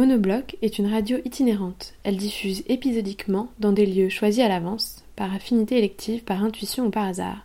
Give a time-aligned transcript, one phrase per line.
[0.00, 1.92] Monobloc est une radio itinérante.
[2.04, 6.90] Elle diffuse épisodiquement dans des lieux choisis à l'avance, par affinité élective, par intuition ou
[6.90, 7.44] par hasard,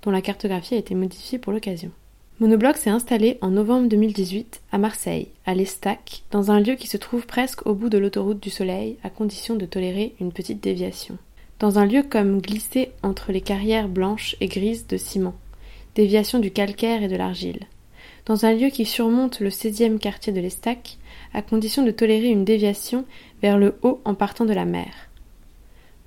[0.00, 1.90] dont la cartographie a été modifiée pour l'occasion.
[2.38, 6.96] Monobloc s'est installé en novembre 2018 à Marseille, à l'Estac, dans un lieu qui se
[6.96, 11.18] trouve presque au bout de l'autoroute du Soleil, à condition de tolérer une petite déviation.
[11.58, 15.36] Dans un lieu comme glissé entre les carrières blanches et grises de ciment,
[15.96, 17.66] déviation du calcaire et de l'argile.
[18.24, 20.96] Dans un lieu qui surmonte le 16e quartier de l'Estac,
[21.32, 23.04] à condition de tolérer une déviation
[23.42, 24.92] vers le haut en partant de la mer.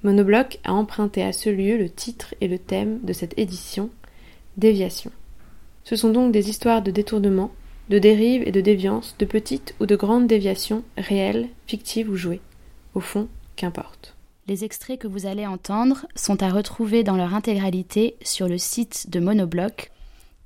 [0.04, 3.90] Monobloc a emprunté à ce lieu le titre et le thème de cette édition,
[4.58, 5.12] Déviation.
[5.84, 7.52] Ce sont donc des histoires de détournement,
[7.90, 12.42] de dérives et de déviances, de petites ou de grandes déviations, réelles, fictives ou jouées.
[12.94, 14.16] Au fond, qu'importe.
[14.48, 19.10] Les extraits que vous allez entendre sont à retrouver dans leur intégralité sur le site
[19.10, 19.90] de Monobloc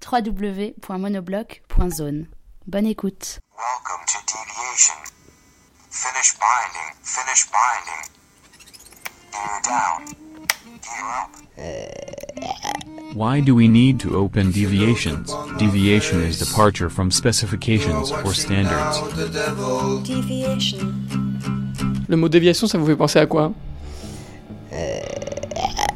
[0.09, 2.28] www.monobloc.zone.
[2.68, 3.40] Bonne écoute.
[3.58, 4.96] Welcome to deviation.
[5.90, 6.94] Finish binding.
[7.02, 8.04] Finish binding.
[9.34, 10.06] Gear down.
[10.86, 11.31] Gear up.
[13.16, 15.34] Why do we need to open deviations?
[15.58, 19.02] Deviation is departure from specifications or standards.
[20.03, 20.94] Deviation.
[22.08, 23.53] Le mot déviation, ça vous fait penser à quoi
[24.72, 25.00] euh,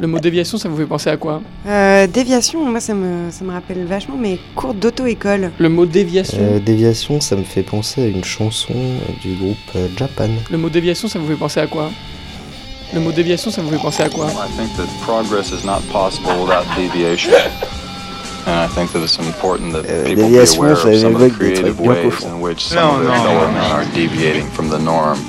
[0.01, 3.45] Le mot déviation, ça vous fait penser à quoi euh, Déviation, moi ça me, ça
[3.45, 5.51] me rappelle vachement mes cours d'auto-école.
[5.59, 8.73] Le mot déviation euh, Déviation, ça me fait penser à une chanson
[9.21, 10.29] du groupe euh, Japan.
[10.49, 11.91] Le mot déviation, ça vous fait penser à quoi
[12.95, 15.81] Le mot déviation, ça vous fait penser à quoi I think that progress is not
[15.91, 17.33] possible without deviation.
[18.47, 21.29] And I think that it's important that euh, people be aware of some of the
[21.29, 25.19] creative ways in which some of their fellow men are deviating from the norm.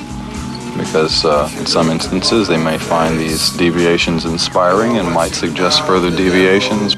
[0.76, 6.10] Because uh, in some instances they may find these deviations inspiring and might suggest further
[6.10, 6.96] deviations.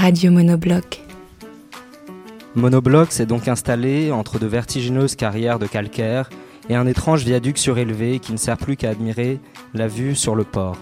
[0.00, 1.00] Radio Monobloc.
[2.54, 6.30] Monobloc s'est donc installé entre de vertigineuses carrières de calcaire
[6.68, 9.40] et un étrange viaduc surélevé qui ne sert plus qu'à admirer
[9.74, 10.76] la vue sur le port.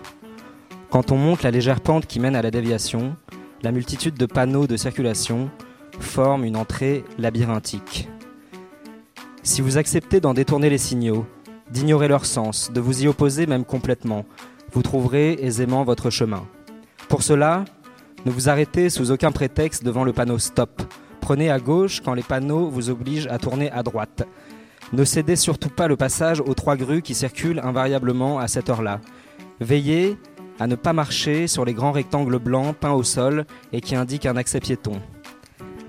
[0.91, 3.17] Quand on monte la légère pente qui mène à la déviation,
[3.63, 5.51] la multitude de panneaux de circulation
[6.01, 8.09] forme une entrée labyrinthique.
[9.43, 11.27] Si vous acceptez d'en détourner les signaux,
[11.71, 14.25] d'ignorer leur sens, de vous y opposer même complètement,
[14.73, 16.45] vous trouverez aisément votre chemin.
[17.09, 17.65] Pour cela,
[18.25, 20.83] ne vous arrêtez sous aucun prétexte devant le panneau Stop.
[21.21, 24.27] Prenez à gauche quand les panneaux vous obligent à tourner à droite.
[24.93, 29.01] Ne cédez surtout pas le passage aux trois grues qui circulent invariablement à cette heure-là.
[29.61, 30.17] Veillez
[30.59, 34.27] à ne pas marcher sur les grands rectangles blancs peints au sol et qui indiquent
[34.27, 35.01] un accès piéton.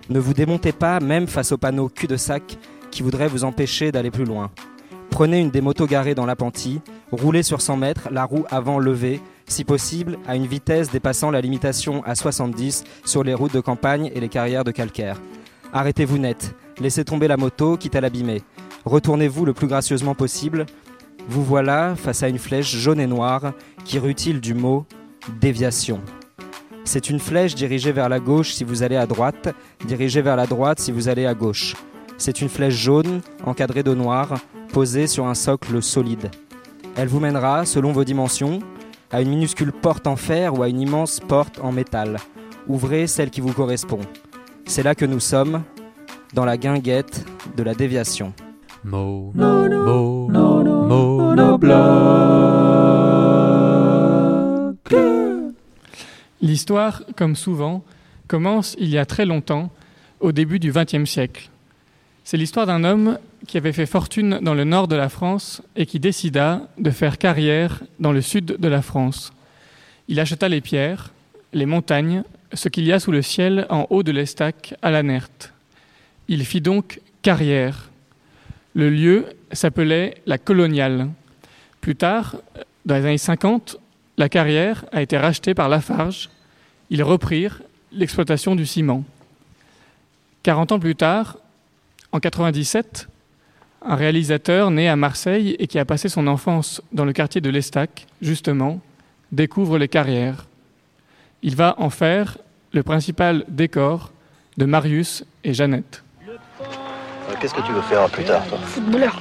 [0.10, 2.58] Ne vous démontez pas même face aux panneaux cul-de-sac
[2.92, 4.52] qui voudraient vous empêcher d'aller plus loin.
[5.10, 9.22] Prenez une des motos garées dans l'appentis, roulez sur 100 mètres, la roue avant levée,
[9.48, 14.12] si possible à une vitesse dépassant la limitation à 70 sur les routes de campagne
[14.14, 15.20] et les carrières de calcaire.
[15.74, 18.44] Arrêtez-vous net, laissez tomber la moto, quitte à l'abîmer.
[18.86, 20.66] Retournez-vous le plus gracieusement possible.
[21.28, 24.86] Vous voilà face à une flèche jaune et noire qui rutile du mot
[25.42, 26.02] déviation.
[26.86, 29.54] C'est une flèche dirigée vers la gauche si vous allez à droite,
[29.86, 31.76] dirigée vers la droite si vous allez à gauche.
[32.18, 34.36] C'est une flèche jaune, encadrée de noir,
[34.72, 36.32] posée sur un socle solide.
[36.96, 38.60] Elle vous mènera, selon vos dimensions,
[39.12, 42.18] à une minuscule porte en fer ou à une immense porte en métal.
[42.68, 44.00] Ouvrez celle qui vous correspond.
[44.66, 45.64] C'est là que nous sommes,
[46.34, 48.34] dans la guinguette de la déviation.
[48.84, 51.17] Mo, mo,
[56.42, 57.84] L'histoire, comme souvent,
[58.28, 59.72] commence il y a très longtemps,
[60.20, 61.50] au début du XXe siècle.
[62.24, 65.86] C'est l'histoire d'un homme qui avait fait fortune dans le nord de la France et
[65.86, 69.32] qui décida de faire carrière dans le sud de la France.
[70.08, 71.14] Il acheta les pierres,
[71.54, 75.04] les montagnes, ce qu'il y a sous le ciel en haut de l'Estac à la
[75.04, 75.54] Nerte.
[76.28, 77.90] Il fit donc carrière.
[78.74, 81.10] Le lieu s'appelait la Coloniale.
[81.88, 82.36] Plus tard,
[82.86, 83.78] dans les années 50,
[84.18, 86.30] la carrière a été rachetée par Lafarge.
[86.90, 87.62] Ils reprirent
[87.94, 89.06] l'exploitation du ciment.
[90.44, 91.38] 40 ans plus tard,
[92.12, 93.08] en 97,
[93.86, 97.50] un réalisateur né à Marseille et qui a passé son enfance dans le quartier de
[97.50, 98.82] l'Estac, justement,
[99.32, 100.46] découvre les carrières.
[101.42, 102.38] Il va en faire
[102.74, 104.12] le principal décor
[104.58, 106.04] de Marius et Jeannette.
[106.28, 108.58] Euh, qu'est-ce que tu veux faire plus tard, toi?
[108.58, 109.18] Footballeur.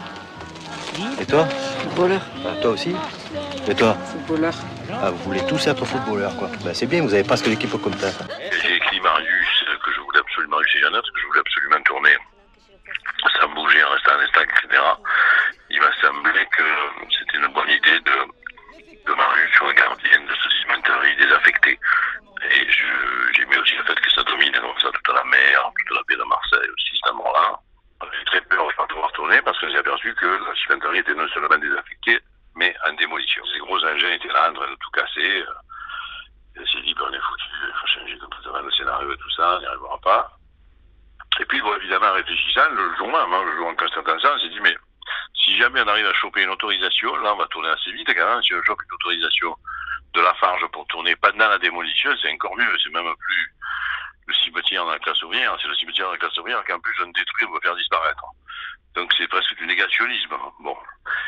[1.21, 1.47] Et toi?
[1.89, 2.21] footballeur.
[2.43, 2.95] Bah, toi aussi
[3.69, 4.55] Et toi Footballeur.
[4.91, 6.49] Ah, vous voulez tous être footballeur, quoi.
[6.65, 8.11] Bah, c'est bien, vous avez pas ce que l'équipe comme ça.
[8.63, 12.17] J'ai écrit Marius, que je voulais absolument, j'ai Jeannette, que je voulais absolument tourner
[13.41, 14.83] sans bouger, en restant en instant, etc.
[15.71, 16.63] Il m'a semblé que
[17.19, 21.79] c'était une bonne idée de, Marius sur le gardien de ce cimenterie désaffecté.
[22.51, 25.97] Et j'ai mis aussi le fait que ça domine comme ça toute la mer, toute
[25.97, 27.59] la baie de Marseille aussi, cet endroit-là
[29.87, 32.19] aperçu que la cimenterie était non seulement désaffectée,
[32.55, 33.43] mais en démolition.
[33.53, 35.45] Ces gros engins étaient là en train de tout casser.
[36.59, 39.31] Il s'est dit, ben, on est foutu, il faut changer complètement le scénario et tout
[39.31, 40.31] ça, on n'y arrivera pas.
[41.39, 44.39] Et puis, évidemment, en réfléchissant, le jour même, hein, le jour en constatant ça, on
[44.39, 44.75] s'est dit, mais
[45.35, 48.27] si jamais on arrive à choper une autorisation, là, on va tourner assez vite quand
[48.27, 48.43] même.
[48.43, 49.55] Si on chope une autorisation
[50.15, 52.77] de la farge pour tourner pendant la démolition, c'est encore mieux.
[52.83, 53.55] C'est même plus
[54.57, 57.09] cimetière dans la classe ouvrière, c'est le cimetière dans la classe ouvrière qu'en plus on
[57.09, 58.25] détruit, on va faire disparaître.
[58.95, 60.77] Donc c'est presque du négationnisme, bon,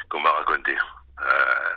[0.09, 0.77] qu'on va raconter.
[1.21, 1.75] Euh,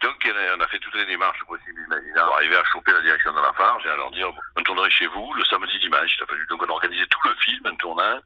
[0.00, 3.32] donc on a fait toutes les démarches possibles imaginables pour arriver à choper la direction
[3.32, 6.16] de la farge et à leur dire on tournerait chez vous le samedi dimanche.
[6.48, 8.18] Donc on a organisé tout le film en tournant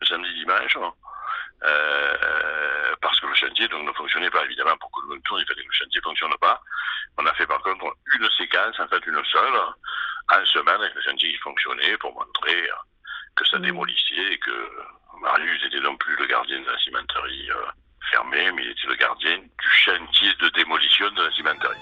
[0.00, 0.78] le samedi dimanche.
[1.64, 5.46] Euh, parce que le chantier donc ne fonctionnait pas évidemment pour que le tourne il
[5.46, 6.60] fallait que le chantier fonctionne pas
[7.18, 9.60] on a fait par contre une séquence en fait une seule
[10.30, 12.68] en semaine avec le chantier qui fonctionnait pour montrer
[13.36, 14.70] que ça démolissait et que
[15.20, 17.70] Marius était non plus le gardien de la cimenterie euh,
[18.10, 21.78] fermée mais il était le gardien du chantier de démolition de la cimenterie.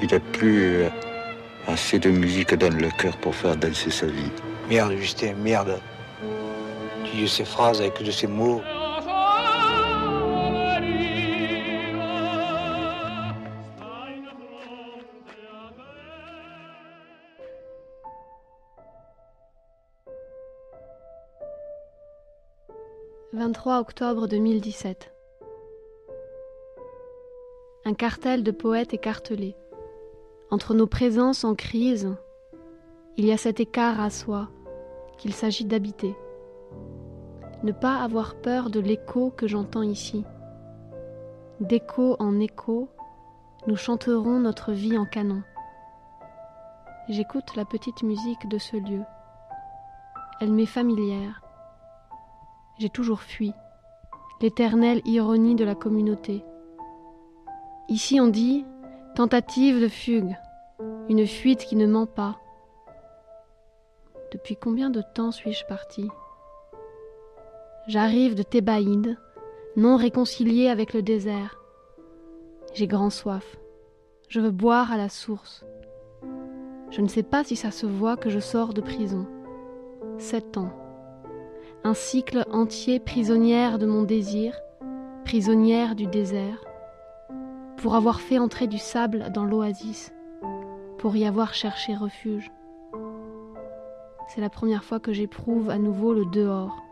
[0.00, 0.84] Il n'a plus
[1.66, 4.32] assez de musique dans le cœur pour faire danser sa vie.
[4.68, 5.80] Merde Justin merde.
[7.04, 8.62] Tu dis ces phrases avec de ces mots.
[23.42, 25.12] «23 octobre 2017.
[27.84, 29.56] Un cartel de poètes écartelés.
[30.52, 32.14] Entre nos présences en crise,
[33.16, 34.48] il y a cet écart à soi
[35.18, 36.14] qu'il s'agit d'habiter
[37.64, 40.24] ne pas avoir peur de l'écho que j'entends ici.
[41.58, 42.90] D'écho en écho,
[43.66, 45.42] nous chanterons notre vie en canon.
[47.08, 49.02] J'écoute la petite musique de ce lieu.
[50.40, 51.41] Elle m'est familière.
[52.78, 53.52] J'ai toujours fui,
[54.40, 56.44] l'éternelle ironie de la communauté.
[57.88, 58.64] Ici on dit
[59.14, 60.36] tentative de fugue,
[61.08, 62.38] une fuite qui ne ment pas.
[64.32, 66.08] Depuis combien de temps suis-je parti
[67.86, 69.18] J'arrive de Thébaïde,
[69.76, 71.58] non réconcilié avec le désert.
[72.72, 73.58] J'ai grand soif.
[74.28, 75.64] Je veux boire à la source.
[76.90, 79.26] Je ne sais pas si ça se voit que je sors de prison.
[80.18, 80.81] Sept ans.
[81.84, 84.54] Un cycle entier prisonnière de mon désir,
[85.24, 86.64] prisonnière du désert,
[87.76, 90.12] pour avoir fait entrer du sable dans l'oasis,
[90.98, 92.52] pour y avoir cherché refuge.
[94.28, 96.82] C'est la première fois que j'éprouve à nouveau le dehors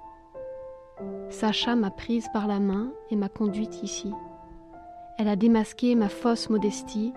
[1.30, 4.12] Sacha m'a prise par la main et m'a conduite ici.
[5.18, 7.12] Elle a démasqué ma fausse modestie,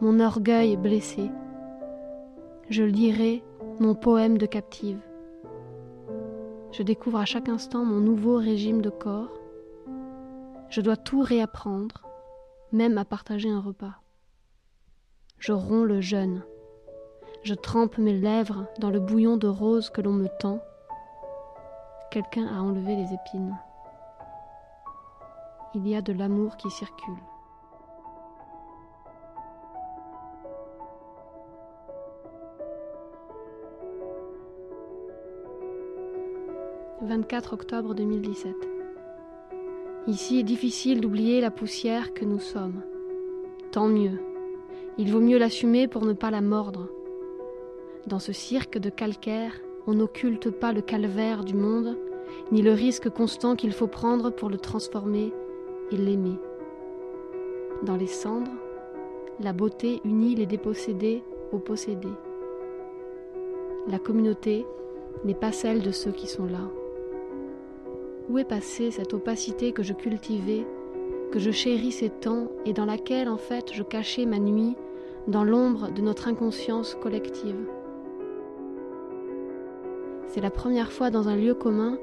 [0.00, 1.30] mon orgueil blessé.
[2.68, 3.44] Je lirai
[3.78, 5.00] mon poème de captive.
[6.76, 9.30] Je découvre à chaque instant mon nouveau régime de corps.
[10.70, 12.02] Je dois tout réapprendre,
[12.72, 14.00] même à partager un repas.
[15.38, 16.42] Je romps le jeûne.
[17.44, 20.60] Je trempe mes lèvres dans le bouillon de rose que l'on me tend
[22.10, 23.56] Quelqu'un a enlevé les épines.
[25.74, 27.22] Il y a de l'amour qui circule.
[37.04, 38.54] «24 octobre 2017.
[40.06, 42.82] Ici est difficile d'oublier la poussière que nous sommes.
[43.72, 44.18] Tant mieux.
[44.96, 46.88] Il vaut mieux l'assumer pour ne pas la mordre.
[48.06, 49.52] Dans ce cirque de calcaire,
[49.86, 51.98] on n'occulte pas le calvaire du monde,
[52.52, 55.30] ni le risque constant qu'il faut prendre pour le transformer
[55.90, 56.38] et l'aimer.
[57.82, 58.50] Dans les cendres,
[59.40, 62.08] la beauté unit les dépossédés aux possédés.
[63.88, 64.64] La communauté
[65.24, 66.70] n'est pas celle de ceux qui sont là.
[68.30, 70.66] Où est passée cette opacité que je cultivais,
[71.30, 74.76] que je chérissais tant et dans laquelle en fait je cachais ma nuit
[75.28, 77.68] dans l'ombre de notre inconscience collective?
[80.28, 81.98] C'est la première fois dans un lieu commun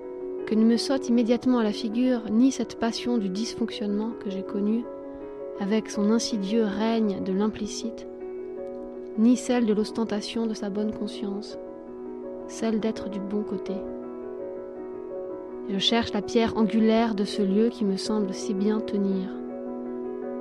[0.45, 4.43] que ne me saute immédiatement à la figure ni cette passion du dysfonctionnement que j'ai
[4.43, 4.83] connue,
[5.59, 8.07] avec son insidieux règne de l'implicite,
[9.17, 11.57] ni celle de l'ostentation de sa bonne conscience,
[12.47, 13.73] celle d'être du bon côté.
[15.69, 19.29] Je cherche la pierre angulaire de ce lieu qui me semble si bien tenir.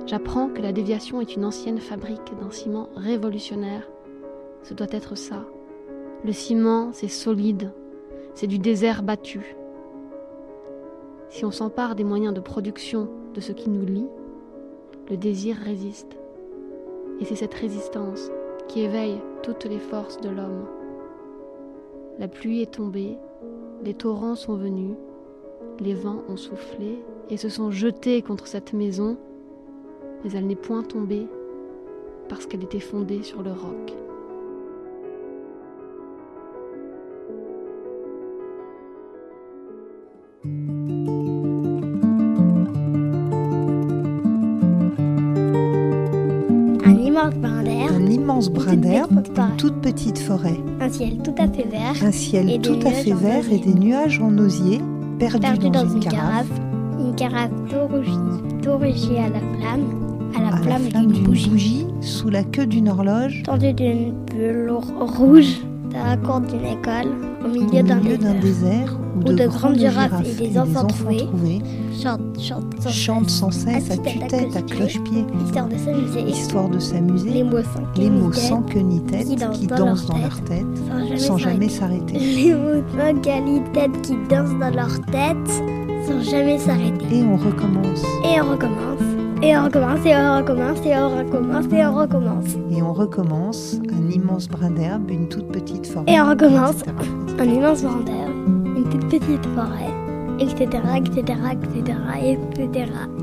[0.05, 3.87] J'apprends que la déviation est une ancienne fabrique d'un ciment révolutionnaire.
[4.63, 5.45] Ce doit être ça.
[6.25, 7.71] Le ciment, c'est solide,
[8.33, 9.55] c'est du désert battu.
[11.29, 14.07] Si on s'empare des moyens de production de ce qui nous lie,
[15.09, 16.17] le désir résiste.
[17.19, 18.29] Et c'est cette résistance
[18.67, 20.65] qui éveille toutes les forces de l'homme.
[22.19, 23.17] La pluie est tombée,
[23.83, 24.95] les torrents sont venus,
[25.81, 29.17] les vents ont soufflé et se sont jetées contre cette maison,
[30.23, 31.27] mais elle n'est point tombée
[32.29, 33.93] parce qu'elle était fondée sur le roc.
[46.85, 47.91] Un immense brin d'herbe.
[47.91, 50.59] Un immense brin d'herbe, une toute petite forêt.
[50.79, 51.95] Un ciel tout à fait vert.
[52.03, 54.79] Un ciel tout à fait vert et des nuages en osier
[55.21, 56.47] Perdu dans, dans, une, carafe.
[56.97, 58.09] Une carafe tout rougie,
[58.63, 59.85] tout rougie à la flamme.
[60.35, 61.47] À la à flamme flamme d'une bougie.
[61.47, 65.59] bougie sous la queue d'une horloge Tendue d'une bulle rouge.
[65.91, 67.13] Dans la cour d'une école.
[67.45, 68.41] Au milieu d'un milieu d'un désert.
[68.41, 71.27] désert Où de grandes girafes et des enfants trouvés
[72.01, 75.25] Chante, chante, sans chantent sans cesse à tue-tête, à cloche-pied.
[76.27, 77.29] Histoire de s'amuser.
[77.29, 80.05] Les mots sans les ni mots tête, sans ni tête qui dansent qui dans leur
[80.05, 82.17] dans leur tête sans jamais s'arrêter.
[82.17, 85.63] Les mots sans qualité qui dansent dans leur tête
[86.07, 87.19] sans jamais s'arrêter.
[87.19, 88.03] Et on recommence.
[88.23, 89.01] Et on recommence.
[89.43, 92.57] Et on recommence, et on recommence, et on recommence, et on recommence.
[92.69, 96.05] Et on recommence un immense brin d'herbe, une toute petite forêt.
[96.07, 96.93] Et on recommence etc.
[97.39, 98.60] un immense brin d'herbe,
[98.93, 99.93] une toute petite forêt,
[100.39, 101.97] etc., etc., etc.,
[102.57, 103.20] etc.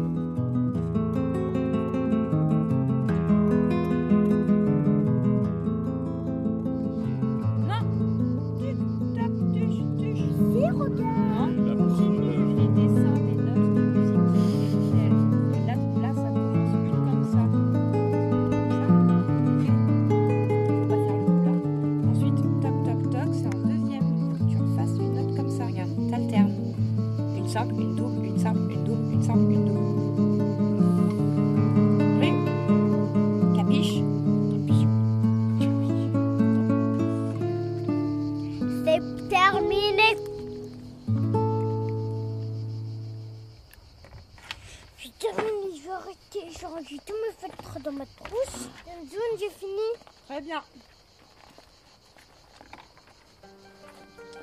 [46.89, 48.69] J'ai rangé tous mes feutres dans ma trousse.
[49.11, 49.89] Zone, j'ai fini.
[50.27, 50.63] Très bien.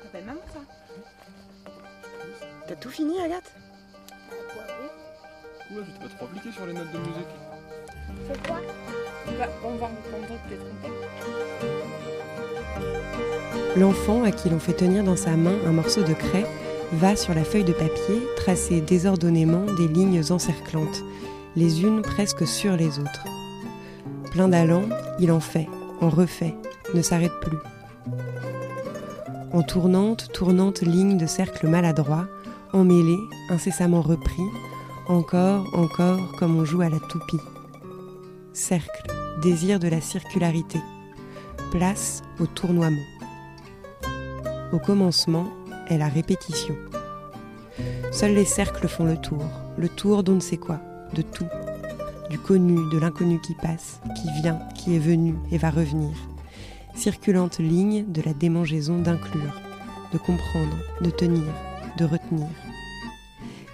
[0.02, 0.60] T'appelles maman ça
[2.68, 3.52] T'as tout fini, Agathe?
[5.70, 7.34] Oula, tu t'es pas trop appliqué sur les notes de musique.
[8.28, 8.60] C'est quoi?
[9.26, 10.66] On va, on va reprendre peut-être
[13.76, 16.46] L'enfant à qui l'on fait tenir dans sa main un morceau de craie
[16.92, 21.02] va sur la feuille de papier tracer désordonnément des lignes encerclantes,
[21.56, 23.24] les unes presque sur les autres.
[24.30, 24.84] Plein d'allant,
[25.18, 25.68] il en fait,
[26.00, 26.54] en refait,
[26.94, 27.58] ne s'arrête plus.
[29.52, 32.28] En tournante, tournante ligne de cercles maladroits,
[32.74, 34.42] emmêlés, incessamment repris,
[35.08, 37.40] encore, encore, comme on joue à la toupie.
[38.52, 39.06] Cercle,
[39.40, 40.80] désir de la circularité.
[41.70, 42.96] Place au tournoiement.
[44.72, 45.46] Au commencement
[45.88, 46.76] est la répétition.
[48.12, 49.44] Seuls les cercles font le tour,
[49.78, 50.80] le tour d'on ne sait quoi,
[51.14, 51.48] de tout,
[52.30, 56.16] du connu, de l'inconnu qui passe, qui vient, qui est venu et va revenir.
[56.94, 59.60] Circulante ligne de la démangeaison d'inclure,
[60.12, 61.44] de comprendre, de tenir,
[61.98, 62.48] de retenir.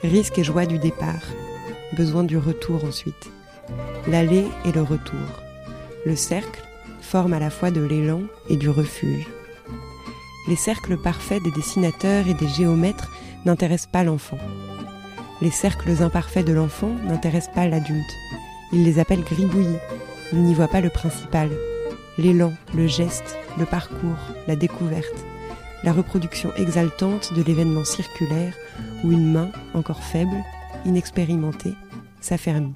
[0.02, 1.22] Risque et joie du départ,
[1.96, 3.30] besoin du retour ensuite.
[4.08, 5.42] L'aller et le retour.
[6.04, 6.62] Le cercle
[7.00, 9.26] forme à la fois de l'élan et du refuge.
[10.48, 13.12] Les cercles parfaits des dessinateurs et des géomètres
[13.44, 14.38] n'intéressent pas l'enfant.
[15.42, 18.14] Les cercles imparfaits de l'enfant n'intéressent pas l'adulte.
[18.72, 19.80] Il les appelle gribouillis.
[20.32, 21.50] Il n'y voit pas le principal.
[22.16, 25.26] L'élan, le geste, le parcours, la découverte.
[25.82, 28.54] La reproduction exaltante de l'événement circulaire
[29.02, 30.44] où une main, encore faible,
[30.84, 31.74] inexpérimentée,
[32.20, 32.74] s'affermit.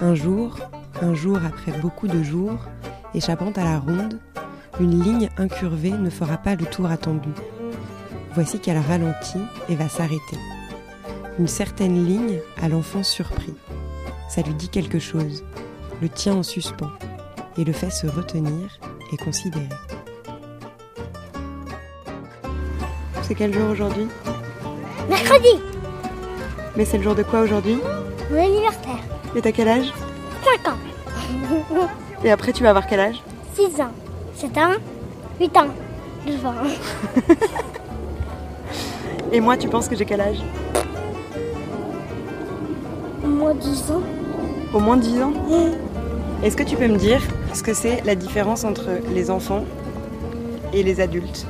[0.00, 0.56] Un jour,
[1.02, 2.58] un jour après beaucoup de jours,
[3.12, 4.18] échappant à la ronde,
[4.80, 7.28] une ligne incurvée ne fera pas le tour attendu.
[8.32, 10.38] Voici qu'elle ralentit et va s'arrêter.
[11.38, 13.54] Une certaine ligne à l'enfant surpris.
[14.28, 15.44] Ça lui dit quelque chose,
[16.00, 16.90] le tient en suspens
[17.58, 18.78] et le fait se retenir
[19.12, 19.68] et considérer.
[23.22, 24.06] C'est quel jour aujourd'hui?
[25.10, 25.60] Mercredi,
[26.74, 27.78] Mais c'est le jour de quoi aujourd'hui?
[28.30, 28.98] Mon anniversaire.
[29.34, 29.92] Et t'as quel âge?
[30.64, 30.76] 5 ans.
[32.24, 33.22] Et après tu vas avoir quel âge?
[33.54, 33.92] 6 ans.
[34.34, 34.72] 7 ans.
[35.38, 35.68] 8 ans.
[36.26, 36.54] 9 ans.
[39.32, 40.38] Et moi tu penses que j'ai quel âge?
[43.46, 44.02] Moi 10 ans.
[44.74, 45.32] Au moins 10 ans
[46.42, 47.22] Est-ce que tu peux me dire
[47.54, 49.64] ce que c'est la différence entre les enfants
[50.72, 51.46] et les adultes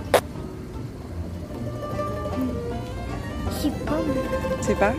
[3.47, 3.99] Je sais pas,
[4.61, 4.93] sais pas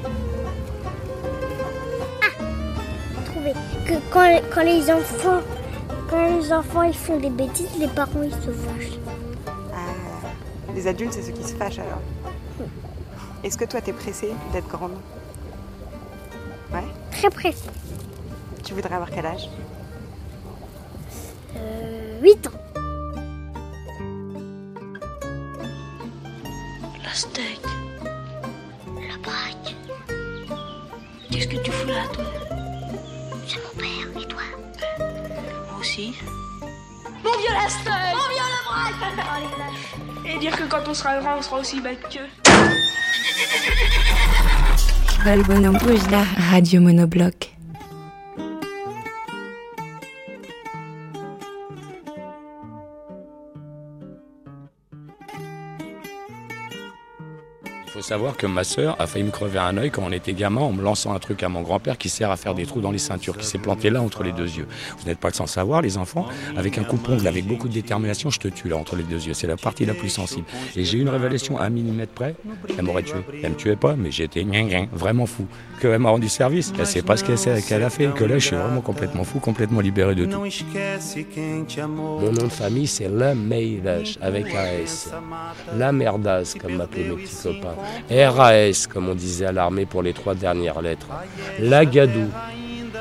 [3.26, 3.54] trouvé
[3.86, 5.42] que quand, quand les enfants
[6.10, 8.98] quand les enfants ils font des bêtises, les parents ils se fâchent.
[10.74, 12.02] Les adultes c'est ceux qui se fâchent alors.
[13.44, 14.98] Est-ce que toi, t'es pressée d'être grande?
[17.22, 17.54] Très.
[18.64, 19.50] Tu voudrais avoir quel âge?
[21.56, 22.52] Euh, 8 ans.
[27.04, 27.62] La steak.
[28.96, 29.76] La braque.
[31.32, 32.24] Qu'est-ce que tu fous là, toi?
[33.48, 34.42] C'est mon père, et toi?
[35.00, 36.16] Moi aussi.
[37.24, 40.34] Mon vieux la steak Mon vieux la braque lâche.
[40.34, 42.30] Et dire que quand on sera grand, on sera aussi bête qu'eux.
[46.52, 47.57] Radio Monobloc.
[58.08, 60.72] Savoir que ma sœur a failli me crever un œil quand on était gamin en
[60.72, 63.00] me lançant un truc à mon grand-père qui sert à faire des trous dans les
[63.00, 64.66] ceintures, qui s'est planté là entre les deux yeux.
[64.98, 68.40] Vous n'êtes pas sans savoir, les enfants, avec un coupe-ongle, avec beaucoup de détermination, je
[68.40, 69.34] te tue là entre les deux yeux.
[69.34, 70.46] C'est la partie la plus sensible.
[70.78, 72.36] Et j'ai eu une révélation à un millimètre près,
[72.78, 73.20] elle m'aurait tué.
[73.44, 74.46] Elle me tuait pas, mais j'étais
[74.94, 75.46] vraiment fou.
[75.82, 78.40] Que elle m'a rendu service, elle sait pas ce qu'elle qu'elle a fait, que là
[78.40, 80.40] je suis vraiment complètement fou, complètement libéré de tout.
[81.88, 85.12] Mon nom de famille c'est Lameiras avec un S.
[85.76, 87.76] La merdasse, comme m'appelaient mes petits copains.
[88.10, 91.08] RAS, comme on disait à l'armée pour les trois dernières lettres.
[91.60, 92.30] Lagadou,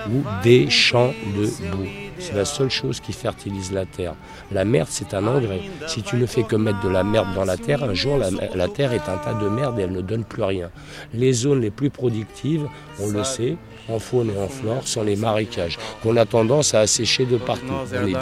[0.09, 1.89] ou des champs de boue.
[2.19, 4.15] C'est la seule chose qui fertilise la terre.
[4.51, 5.61] La merde, c'est un engrais.
[5.87, 8.69] Si tu ne fais que mettre de la merde dans la terre, un jour, la,
[8.69, 10.71] terre est un tas de merde et elle ne donne plus rien.
[11.13, 12.67] Les zones les plus productives,
[13.01, 13.57] on le sait,
[13.89, 17.67] en faune et en flore, sont les marécages, qu'on a tendance à assécher de partout.
[17.71, 18.15] On est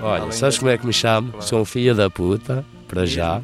[0.00, 1.32] Olha, sabes como é que me chamo?
[1.40, 3.40] Sou um filho da puta, para já.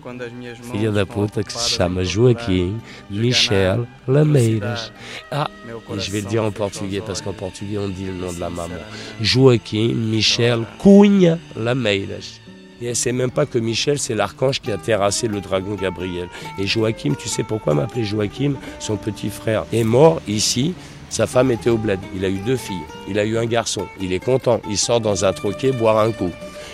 [0.70, 4.92] Filho da puta que se chama Joaquim Michel Lameiras.
[5.30, 5.48] Ah,
[5.94, 8.40] et je vais le dire en portugais parce qu'en portugais on dit le nom de
[8.40, 8.74] la maman.
[9.20, 12.40] Joaquim Michel Cunha Lameiras.
[12.82, 16.28] Et elle sait même pas que Michel, c'est l'archange qui a terrassé le dragon Gabriel.
[16.58, 20.74] Et Joachim, tu sais pourquoi m'appeler Joachim Son petit frère est mort ici.
[21.10, 21.98] Sa femme était au bled.
[22.14, 22.86] Il a eu deux filles.
[23.08, 23.86] Il a eu un garçon.
[24.00, 24.60] Il est content.
[24.70, 26.30] Il sort dans un troquet boire un coup.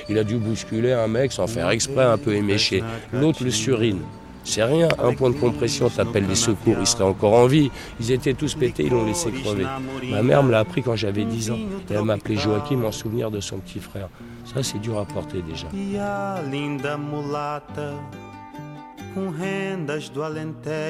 [0.09, 2.85] Il a dû bousculer un mec sans faire exprès, un peu éméché.
[3.12, 4.03] L'autre le surine.
[4.44, 7.68] C'est rien, un point de compression, t'appelles les secours, ils seraient encore en vie.
[7.99, 9.66] Ils étaient tous pétés, ils l'ont laissé crever.
[10.09, 11.59] Ma mère me l'a appris quand j'avais 10 ans.
[11.90, 14.09] Elle m'appelait Joachim en souvenir de son petit frère.
[14.44, 15.66] Ça, c'est dur à porter déjà.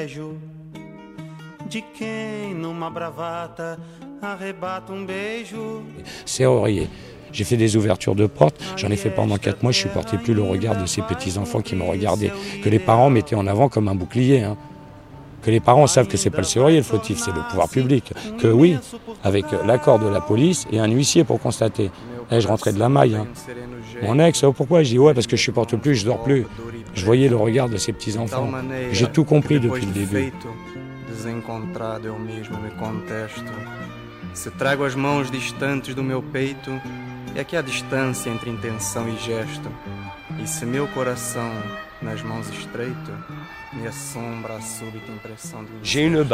[0.07, 0.56] E
[1.69, 3.79] de quem numa bravata
[4.23, 5.83] arrebata um beijo.
[6.25, 6.89] C'est Aurier.
[7.33, 10.33] J'ai fait des ouvertures de portes, j'en ai fait pendant 4 mois, je supportais plus
[10.33, 13.89] le regard de ces petits-enfants qui me regardaient, que les parents mettaient en avant comme
[13.89, 14.43] un bouclier.
[14.45, 14.57] hein.
[15.43, 18.13] Que les parents savent que c'est pas le serrurier le fautif, c'est le pouvoir public.
[18.39, 18.79] Que oui,
[19.23, 21.91] avec l'accord de la police et un huissier pour constater.
[22.33, 23.15] Eh, je rentrais de la maille.
[23.15, 23.27] hein.
[24.03, 24.83] Mon ex, oh, pourquoi?
[24.83, 26.47] Je dis ouais, parce que je supporte plus, je dors plus.
[26.95, 28.49] Je voyais le regard de ces petits-enfants.
[28.93, 30.33] J'ai tout compris depuis le début.
[31.17, 33.53] Desencontrado eu mesmo me contesto.
[34.35, 36.71] Se trago as mãos distantes do meu peito,
[37.35, 39.71] é que há distância entre intenção e gesto.
[40.43, 41.51] E se meu coração
[42.03, 43.13] nas mãos estreito,
[43.73, 46.25] me assombra a súbita impressão de J'ai une.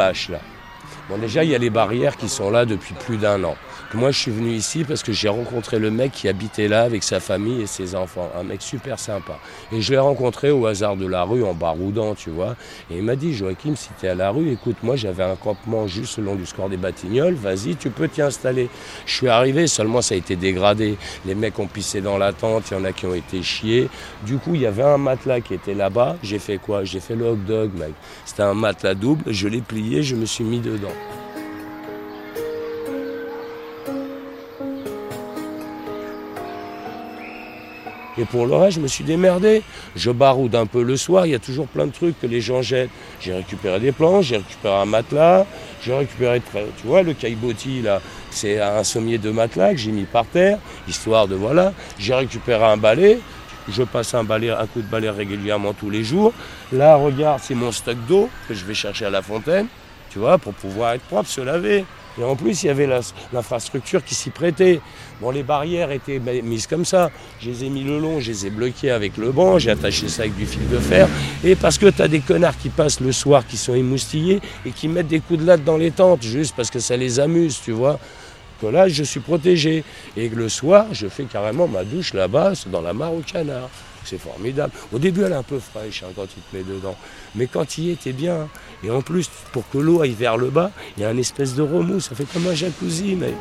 [1.09, 3.55] Bon déjà il y a les barrières qui sont là depuis plus d'un an.
[3.93, 7.03] Moi je suis venu ici parce que j'ai rencontré le mec qui habitait là avec
[7.03, 9.37] sa famille et ses enfants, un mec super sympa.
[9.71, 12.55] Et je l'ai rencontré au hasard de la rue en baroudant, tu vois.
[12.89, 15.87] Et il m'a dit Joachim si t'es à la rue, écoute moi j'avais un campement
[15.87, 18.69] juste le long du score des Batignolles, vas-y tu peux t'y installer.
[19.05, 20.97] Je suis arrivé, seulement ça a été dégradé.
[21.25, 23.89] Les mecs ont pissé dans la tente, il y en a qui ont été chiés.
[24.25, 26.15] Du coup il y avait un matelas qui était là-bas.
[26.23, 26.85] J'ai fait quoi?
[26.85, 27.93] J'ai fait le hot dog mec.
[28.23, 30.93] C'était un matelas double, je l'ai plié, je me suis mis dedans.
[38.17, 39.63] Et pour le reste, je me suis démerdé.
[39.95, 42.41] Je baroude un peu le soir, il y a toujours plein de trucs que les
[42.41, 42.89] gens jettent.
[43.19, 45.45] J'ai récupéré des planches, j'ai récupéré un matelas,
[45.81, 46.41] j'ai récupéré,
[46.79, 50.59] tu vois, le caillebotis là, c'est un sommier de matelas que j'ai mis par terre,
[50.87, 51.73] histoire de voilà.
[51.97, 53.19] J'ai récupéré un balai,
[53.69, 56.33] je passe un, balai, un coup de balai régulièrement tous les jours.
[56.71, 59.67] Là, regarde, c'est mon stock d'eau que je vais chercher à la fontaine,
[60.11, 61.85] tu vois, pour pouvoir être propre, se laver.
[62.19, 62.87] Et en plus, il y avait
[63.31, 64.79] l'infrastructure qui s'y prêtait.
[65.19, 67.09] Bon, les barrières étaient mises comme ça.
[67.41, 70.07] Je les ai mis le long, je les ai bloquées avec le banc, j'ai attaché
[70.07, 71.07] ça avec du fil de fer.
[71.43, 74.71] Et parce que tu as des connards qui passent le soir, qui sont émoustillés et
[74.71, 77.59] qui mettent des coups de latte dans les tentes, juste parce que ça les amuse,
[77.63, 77.99] tu vois.
[78.61, 79.83] Que là, je suis protégé.
[80.15, 83.69] Et le soir, je fais carrément ma douche là-bas, dans la mare au canard.
[84.05, 84.73] C'est formidable.
[84.91, 86.95] Au début, elle est un peu fraîche hein, quand tu te mets dedans.
[87.35, 88.49] Mais quand il y est, t'es bien.
[88.83, 91.55] Et en plus, pour que l'eau aille vers le bas, il y a un espèce
[91.55, 92.01] de remous.
[92.01, 93.35] Ça fait comme un jacuzzi, mec.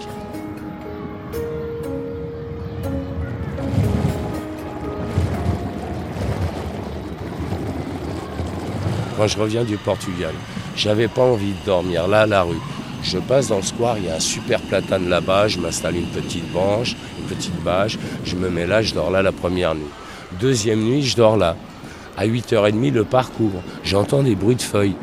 [9.23, 10.35] quand je reviens du Portugal.
[10.75, 12.61] J'avais pas envie de dormir là à la rue.
[13.05, 16.07] Je passe dans le square, il y a un super platane là-bas, je m'installe une
[16.07, 19.91] petite branche, une petite bâche, je me mets là, je dors là la première nuit.
[20.41, 21.57] Deuxième nuit, je dors là.
[22.17, 23.63] À 8h30, le parcours.
[23.85, 24.97] J'entends des bruits de feuilles.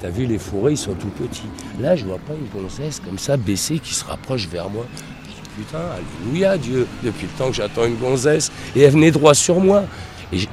[0.00, 1.48] T'as vu, les fourrés, ils sont tout petits.
[1.80, 4.86] Là, je vois pas une gonzesse comme ça, baissée, qui se rapproche vers moi.
[5.24, 5.80] Je dis, putain,
[6.24, 8.50] alléluia, Dieu, depuis le temps que j'attends une gonzesse.
[8.74, 9.84] Et elle venait droit sur moi.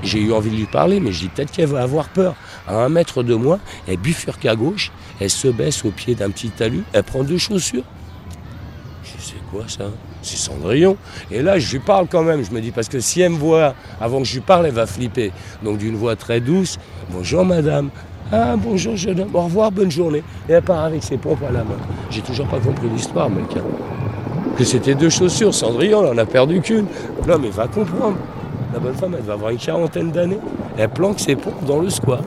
[0.04, 2.36] J'ai eu envie de lui parler, mais je dis peut-être qu'elle va avoir peur.
[2.68, 6.32] À un mètre de moi, elle bifurque à gauche, elle se baisse au pied d'un
[6.32, 7.84] petit talus, elle prend deux chaussures.
[9.28, 9.92] C'est quoi ça?
[10.22, 10.96] C'est Cendrillon.
[11.30, 12.46] Et là, je lui parle quand même.
[12.46, 14.74] Je me dis, parce que si elle me voit avant que je lui parle, elle
[14.74, 15.34] va flipper.
[15.64, 16.78] Donc d'une voix très douce,
[17.12, 17.90] bonjour madame.
[18.32, 20.24] Ah bonjour jeune homme, au revoir, bonne journée.
[20.48, 21.78] Et elle part avec ses pompes à la main.
[22.10, 23.48] J'ai toujours pas compris l'histoire, mec.
[24.58, 26.86] Que c'était deux chaussures, Cendrillon, elle en a perdu qu'une.
[27.28, 28.16] Non mais va comprendre.
[28.74, 30.40] La bonne femme, elle va avoir une quarantaine d'années.
[30.78, 32.24] Elle planque ses pompes dans le square.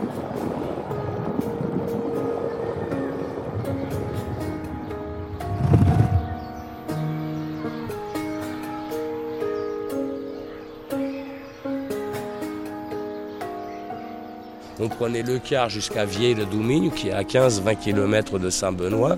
[15.00, 19.16] Prenait le car jusqu'à Vieille-le-Doumigne, qui est à 15-20 km de Saint-Benoît,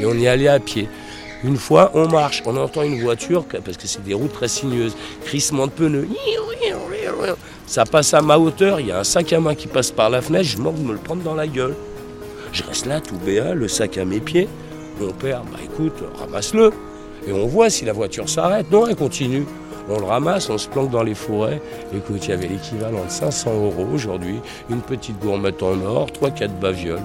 [0.00, 0.88] et on y allait à pied.
[1.44, 4.96] Une fois, on marche, on entend une voiture, parce que c'est des routes très sinueuses,
[5.24, 6.08] crissement de pneus.
[7.64, 10.10] Ça passe à ma hauteur, il y a un sac à main qui passe par
[10.10, 11.76] la fenêtre, je manque de me le prendre dans la gueule.
[12.52, 14.48] Je reste là, tout béat, le sac à mes pieds.
[14.98, 16.72] Mon père, bah écoute, ramasse-le.
[17.28, 18.68] Et on voit si la voiture s'arrête.
[18.72, 19.46] Non, elle continue.
[19.92, 21.60] On le ramasse, on se planque dans les forêts.
[21.92, 26.48] Écoute, il y avait l'équivalent de 500 euros aujourd'hui, une petite gourmette en or, 3-4
[26.60, 27.02] bavioles.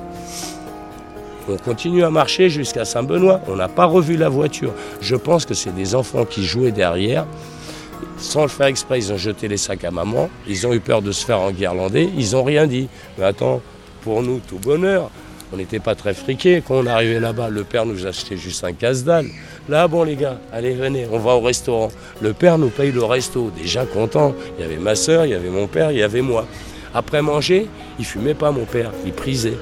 [1.50, 3.42] On continue à marcher jusqu'à Saint-Benoît.
[3.48, 4.72] On n'a pas revu la voiture.
[5.02, 7.26] Je pense que c'est des enfants qui jouaient derrière.
[8.18, 10.30] Sans le faire exprès, ils ont jeté les sacs à maman.
[10.48, 12.10] Ils ont eu peur de se faire enguirlander.
[12.18, 12.88] Ils n'ont rien dit.
[13.18, 13.62] Mais attends,
[14.02, 15.10] pour nous, tout bonheur.
[15.54, 16.64] On n'était pas très friqués.
[16.68, 19.28] Quand on arrivait là-bas, le père nous achetait juste un casse-dalle.
[19.70, 21.90] Là, bon, les gars, allez, venez, on va au restaurant.
[22.22, 23.52] Le père nous paye le resto.
[23.56, 24.34] Déjà content.
[24.58, 26.46] Il y avait ma soeur, il y avait mon père, il y avait moi.
[26.94, 27.68] Après manger,
[28.00, 28.92] il fumait pas, mon père.
[29.06, 29.58] Il prisait.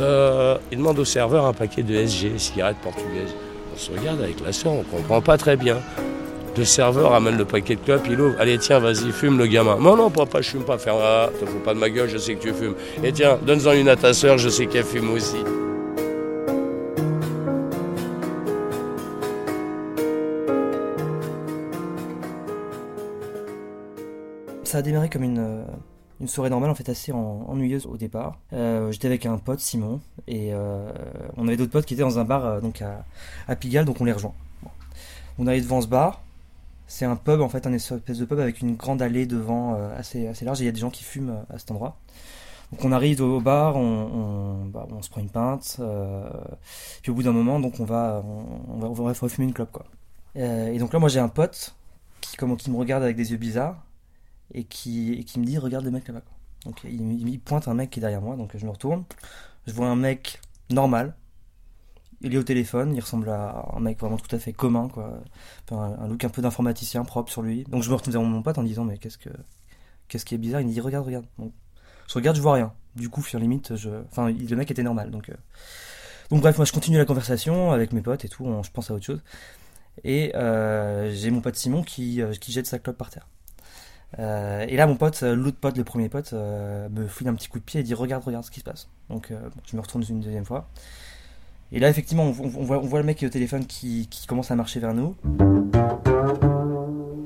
[0.00, 3.34] Euh, il demande au serveur un paquet de SG, cigarettes portugaises.
[3.74, 5.78] On se regarde avec la soeur, on comprend pas très bien.
[6.56, 8.36] Le serveur amène le paquet de clopes, il ouvre.
[8.38, 9.76] Allez, tiens, vas-y, fume le gamin.
[9.76, 10.78] Non, non, papa, je fume pas.
[10.78, 12.74] Faire, ah, te fous pas de ma gueule, je sais que tu fumes.
[13.02, 15.38] Et tiens, donne-en une à ta soeur, je sais qu'elle fume aussi.
[24.64, 28.38] Ça a démarré comme une, euh, soirée normale, en fait, assez en- ennuyeuse au départ.
[28.52, 30.90] Euh, J'étais avec un pote, Simon, et euh,
[31.36, 34.12] on avait d'autres potes qui étaient dans un bar donc à, Pigalle, donc on les
[34.12, 34.32] rejoint.
[34.62, 34.70] Bon.
[35.38, 36.22] On arrive devant ce bar.
[36.86, 39.98] C'est un pub, en fait, un espèce de pub avec une grande allée devant euh,
[39.98, 41.96] assez, assez large, et il y a des gens qui fument euh, à cet endroit.
[42.72, 46.28] Donc on arrive au bar, bah, on se prend une pinte, euh,
[47.02, 49.70] puis au bout d'un moment, donc on va, on, on va, on va une clope,
[49.70, 49.84] quoi.
[50.34, 51.76] Et donc là, moi j'ai un pote
[52.20, 53.84] qui, comment, qui me regarde avec des yeux bizarres
[54.52, 56.22] et qui, et qui me dit regarde le mec là-bas.
[56.64, 59.04] Donc il pointe un mec qui est derrière moi, donc je me retourne.
[59.66, 61.14] Je vois un mec normal.
[62.20, 65.20] Il est au téléphone, il ressemble à un mec vraiment tout à fait commun, quoi.
[65.70, 67.64] Un, look un peu d'informaticien propre sur lui.
[67.64, 69.30] Donc je me retourne vers mon pote en disant mais qu'est-ce que
[70.08, 70.60] qu'est-ce qui est bizarre?
[70.60, 71.26] Il me dit regarde, regarde.
[71.38, 71.52] Donc,
[72.08, 72.72] je regarde, je vois rien.
[72.96, 75.28] Du coup, sur limite, je, enfin le mec était normal, donc.
[75.30, 75.34] euh,
[76.30, 78.94] Donc bref, moi je continue la conversation avec mes potes et tout, je pense à
[78.94, 79.22] autre chose.
[80.04, 83.28] Et euh, j'ai mon pote Simon qui, euh, qui jette sa clope par terre.
[84.18, 87.64] Et là, mon pote, l'autre pote, le premier pote, me fouille un petit coup de
[87.64, 88.88] pied et dit Regarde, regarde ce qui se passe.
[89.10, 89.32] Donc,
[89.66, 90.68] je me retourne une deuxième fois.
[91.74, 94.78] Et là, effectivement, on, voit, le mec qui est au téléphone qui, commence à marcher
[94.78, 95.16] vers nous,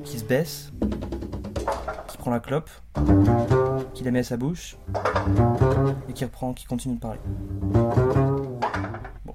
[0.04, 0.72] qui se baisse,
[2.08, 2.70] qui prend la clope,
[3.92, 4.78] qui la met à sa bouche
[6.08, 7.20] et qui reprend, qui continue de parler.
[9.26, 9.34] Bon,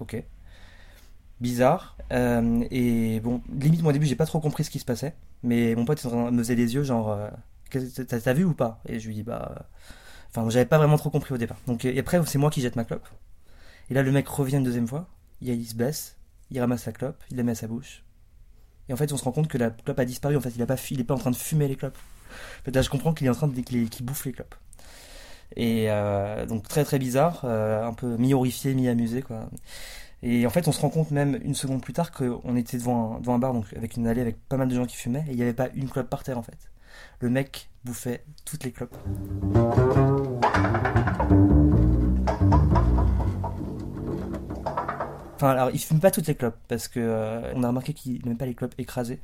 [0.00, 0.24] ok
[1.40, 1.96] bizarre.
[2.12, 5.14] Euh, et bon, limite, moi au début, j'ai pas trop compris ce qui se passait.
[5.42, 7.28] Mais mon pote me faisait des yeux, genre, euh,
[8.06, 8.80] t'as vu ou pas?
[8.88, 9.50] Et je lui dis, bah.
[9.50, 9.62] euh,
[10.34, 11.58] Enfin, j'avais pas vraiment trop compris au départ.
[11.66, 13.06] Donc, et après, c'est moi qui jette ma clope.
[13.90, 15.08] Et là, le mec revient une deuxième fois.
[15.40, 16.16] Il, se baisse,
[16.50, 18.04] il ramasse la clope, il la met à sa bouche.
[18.88, 20.36] Et en fait, on se rend compte que la clope a disparu.
[20.36, 20.76] En fait, il, a pas,
[21.14, 21.98] en train de fumer les clopes.
[22.72, 24.54] Là, je comprends qu'il est en train de qu'il bouffe les clopes.
[25.56, 29.50] Et euh, donc très très bizarre, euh, un peu mi-horrifié, mi-amusé quoi.
[30.22, 33.16] Et en fait, on se rend compte même une seconde plus tard qu'on était devant
[33.16, 35.24] un, devant un bar, donc avec une allée avec pas mal de gens qui fumaient,
[35.28, 36.70] et il n'y avait pas une clope par terre en fait.
[37.20, 38.96] Le mec bouffait toutes les clopes.
[45.42, 48.24] Enfin, alors il fume pas toutes les clopes parce que euh, on a remarqué qu'il
[48.24, 49.18] n'aime pas les clopes écrasées.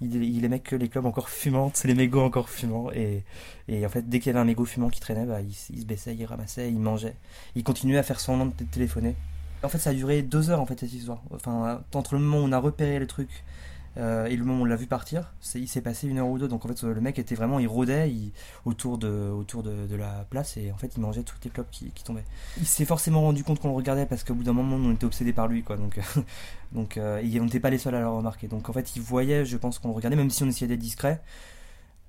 [0.00, 2.90] il, il aimait que les clubs encore fumantes, les mégots encore fumants.
[2.90, 3.22] Et,
[3.68, 5.86] et en fait, dès qu'il y avait un mégot fumant qui traînait, bah, il, se
[5.86, 7.14] baissait, il ramassait, il mangeait.
[7.54, 9.14] Il continuait à faire semblant de téléphoner.
[9.62, 11.22] En fait, ça a duré deux heures, en fait, cette histoire.
[11.30, 13.28] Enfin, entre le moment où on a repéré le truc
[13.96, 16.38] euh, et le moment où on l'a vu partir, il s'est passé une heure ou
[16.38, 16.48] deux.
[16.48, 18.10] Donc, en fait, le mec était vraiment, il rôdait
[18.64, 21.90] autour, de, autour de, la place et en fait, il mangeait toutes les clopes qui,
[22.04, 22.24] tombaient.
[22.58, 25.04] Il s'est forcément rendu compte qu'on le regardait parce qu'au bout d'un moment, on était
[25.04, 25.76] obsédé par lui, quoi.
[25.76, 26.00] Donc,
[26.72, 28.48] donc euh, et on n'était pas les seuls à le remarquer.
[28.48, 30.80] Donc, en fait, il voyait, je pense qu'on le regardait, même si on essayait d'être
[30.80, 31.22] discret.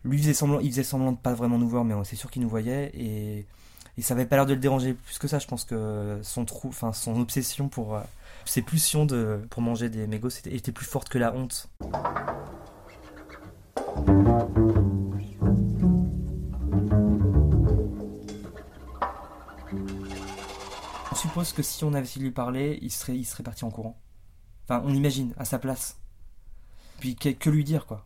[0.04, 2.32] Lui, faisait semblant, il faisait semblant de pas vraiment nous voir, mais euh, c'est sûr
[2.32, 3.46] qu'il nous voyait et,
[3.98, 5.40] et ça avait pas l'air de le déranger plus que ça.
[5.40, 8.00] Je pense que son trou, enfin son obsession pour
[8.46, 11.70] ses pulsions de pour manger des mégots, était plus forte que la honte.
[21.12, 24.00] On suppose que si on avait de lui parler, il serait, il parti en courant.
[24.64, 26.00] Enfin, on imagine, à sa place.
[27.00, 28.06] Puis que, que lui dire, quoi.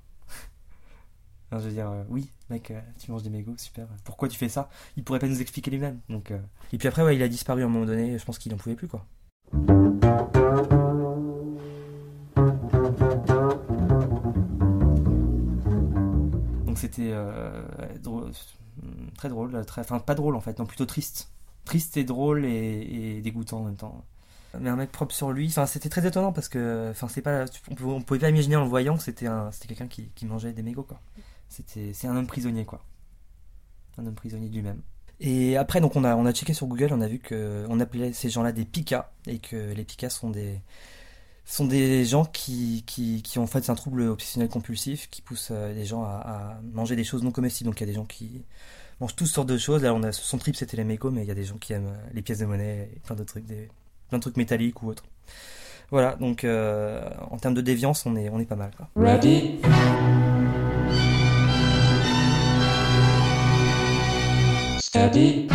[1.52, 3.88] Je veux dire, euh, oui, mec, euh, tu manges des mégots, super.
[4.04, 4.70] Pourquoi tu fais ça?
[4.98, 6.00] Il pourrait pas nous expliquer lui-même.
[6.10, 6.40] Donc, euh,
[6.74, 8.76] Et puis après, il a disparu à un moment donné, je pense qu'il en pouvait
[8.76, 9.06] plus, quoi.
[16.80, 17.62] C'était euh,
[18.02, 18.32] drôle-
[19.18, 21.32] très drôle, très, enfin pas drôle en fait, non plutôt triste.
[21.66, 24.04] Triste et drôle et, dégoûtant en même temps.
[24.60, 27.46] Mais un mec propre sur lui, enfin c'était très étonnant parce que, enfin c'est pas,
[27.70, 30.64] on pouvait, pas imaginer en le voyant que c'était un, c'était quelqu'un qui, mangeait des
[30.64, 30.88] mégots
[31.50, 32.84] c'est un homme prisonnier quoi,
[33.98, 34.82] un homme prisonnier de lui-même.
[35.20, 37.80] Et après donc on a, on a checké sur Google, on a vu que on
[37.80, 40.62] appelait ces gens-là des picas et que les picas sont des
[41.54, 45.50] sont des gens qui, qui, qui ont en fait un trouble obsessionnel compulsif qui pousse
[45.52, 47.70] euh, les gens à, à manger des choses non comestibles.
[47.70, 48.44] Donc il y a des gens qui
[49.02, 49.84] mangent toutes sortes de choses.
[49.84, 51.74] Là on a son trip c'était les mégots, mais il y a des gens qui
[51.74, 53.70] aiment euh, les pièces de monnaie et plein d'autres trucs, des,
[54.10, 55.06] plein de trucs métalliques ou autres.
[55.92, 58.72] Voilà, donc euh, en termes de déviance, on est, on est pas mal.
[58.78, 58.88] Quoi.
[58.96, 59.60] Ready?
[64.80, 65.48] Steady.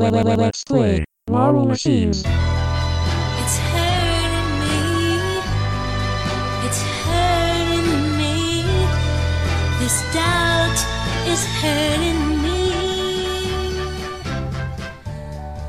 [0.00, 2.24] Let's play Marble Machines.
[2.24, 5.38] It's hurting me.
[6.66, 8.64] It's hurting me.
[9.78, 10.78] This doubt
[11.28, 12.72] is hurting me.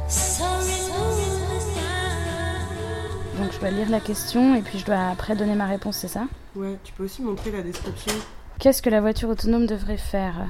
[0.10, 3.38] So remove this doubt.
[3.40, 6.08] Donc je dois lire la question et puis je dois après donner ma réponse, c'est
[6.08, 6.24] ça?
[6.56, 8.14] Ouais, tu peux aussi montrer la description.
[8.58, 10.48] Qu'est-ce que la voiture autonome devrait faire?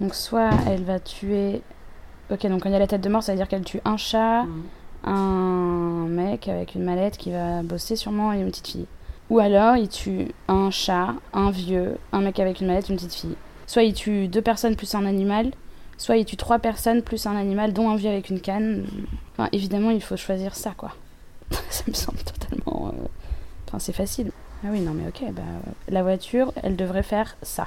[0.00, 1.62] Donc soit elle va tuer...
[2.30, 3.80] Ok, donc quand il y a la tête de mort, ça veut dire qu'elle tue
[3.84, 4.44] un chat,
[5.04, 8.86] un mec avec une mallette qui va bosser sûrement et une petite fille.
[9.30, 13.14] Ou alors il tue un chat, un vieux, un mec avec une mallette, une petite
[13.14, 13.36] fille.
[13.66, 15.50] Soit il tue deux personnes plus un animal,
[15.96, 18.86] soit il tue trois personnes plus un animal, dont un vieux avec une canne.
[19.32, 20.92] Enfin, évidemment, il faut choisir ça, quoi.
[21.70, 22.88] ça me semble totalement...
[22.88, 23.06] euh,
[23.68, 24.30] Enfin, c'est facile.
[24.64, 25.42] Ah oui, non, mais ok, bah,
[25.88, 27.66] la voiture, elle devrait faire ça.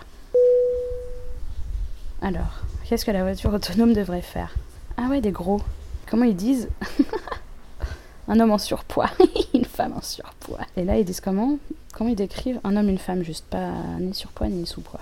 [2.21, 4.53] Alors, qu'est-ce que la voiture autonome devrait faire?
[4.97, 5.61] Ah ouais, des gros.
[6.09, 6.69] Comment ils disent?
[8.29, 9.09] Un homme en surpoids,
[9.53, 10.59] une femme en surpoids.
[10.75, 11.57] Et là, ils disent comment?
[11.93, 14.99] Comment ils décrivent un homme, une femme, juste pas ni surpoids ni sous-poids.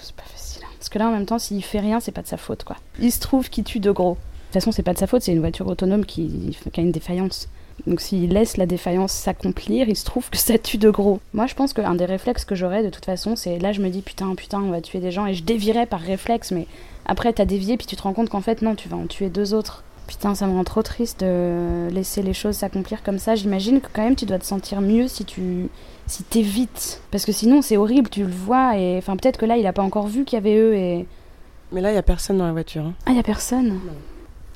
[0.00, 0.62] C'est pas facile.
[0.64, 0.68] hein.
[0.78, 2.76] Parce que là, en même temps, s'il fait rien, c'est pas de sa faute, quoi.
[2.98, 4.14] Il se trouve qu'il tue de gros.
[4.14, 6.82] De toute façon, c'est pas de sa faute, c'est une voiture autonome qui, qui a
[6.82, 7.48] une défaillance.
[7.86, 11.20] Donc s'il laisse la défaillance s'accomplir, il se trouve que ça tue de gros.
[11.34, 13.88] Moi, je pense qu'un des réflexes que j'aurais de toute façon, c'est là, je me
[13.90, 16.66] dis putain, putain, on va tuer des gens et je dévierais par réflexe, mais
[17.04, 19.28] après, t'as dévié puis tu te rends compte qu'en fait, non, tu vas en tuer
[19.28, 19.84] deux autres.
[20.06, 23.34] Putain, ça me rend trop triste de laisser les choses s'accomplir comme ça.
[23.34, 25.68] J'imagine que quand même, tu dois te sentir mieux si tu
[26.06, 27.00] si t'évites.
[27.10, 29.72] Parce que sinon, c'est horrible, tu le vois et enfin, peut-être que là, il a
[29.72, 31.06] pas encore vu qu'il y avait eux et.
[31.72, 32.84] Mais là, il y a personne dans la voiture.
[32.84, 32.94] hein.
[33.04, 33.80] Ah, il y a personne?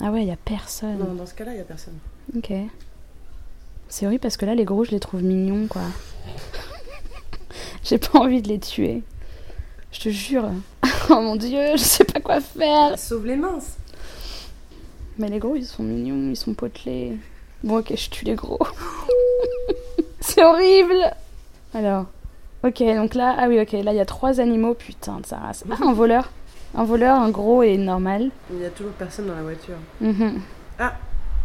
[0.00, 0.98] Ah ouais, il y a personne.
[0.98, 1.94] Non, dans ce cas-là, il y a personne.
[2.36, 2.52] Ok.
[3.90, 5.82] C'est horrible parce que là, les gros, je les trouve mignons, quoi.
[7.82, 9.02] J'ai pas envie de les tuer.
[9.90, 10.48] Je te jure.
[11.10, 12.96] oh mon dieu, je sais pas quoi faire.
[12.96, 13.76] Sauve les minces.
[15.18, 17.18] Mais les gros, ils sont mignons, ils sont potelés.
[17.64, 18.60] Bon, ok, je tue les gros.
[20.20, 21.12] C'est horrible.
[21.74, 22.06] Alors,
[22.62, 25.38] ok, donc là, ah oui, ok, là, il y a trois animaux, putain de sa
[25.38, 25.64] race.
[25.68, 26.30] Ah, un voleur.
[26.76, 28.30] Un voleur, un gros et normal.
[28.52, 29.78] Il y a toujours personne dans la voiture.
[30.00, 30.40] Mhm.
[30.78, 30.94] Ah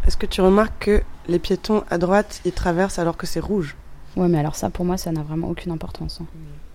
[0.08, 3.76] Est-ce que tu remarques que les piétons à droite, ils traversent alors que c'est rouge?
[4.16, 6.20] Ouais, mais alors ça, pour moi, ça n'a vraiment aucune importance.
[6.22, 6.26] hein.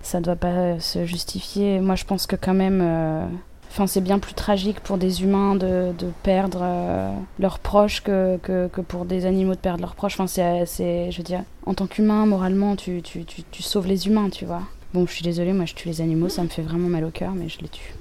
[0.03, 1.81] Ça doit pas se justifier.
[1.81, 2.81] Moi, je pense que quand même...
[2.83, 3.25] euh,
[3.73, 8.37] Enfin, c'est bien plus tragique pour des humains de, de perdre euh, leurs proches que,
[8.43, 10.19] que, que pour des animaux de perdre leurs proches.
[10.19, 14.09] Enfin, c'est, je veux dire, en tant qu'humain, moralement, tu, tu, tu, tu sauves les
[14.09, 14.63] humains, tu vois.
[14.93, 17.11] Bon, je suis désolée, moi, je tue les animaux, ça me fait vraiment mal au
[17.11, 17.95] cœur, mais je les tue.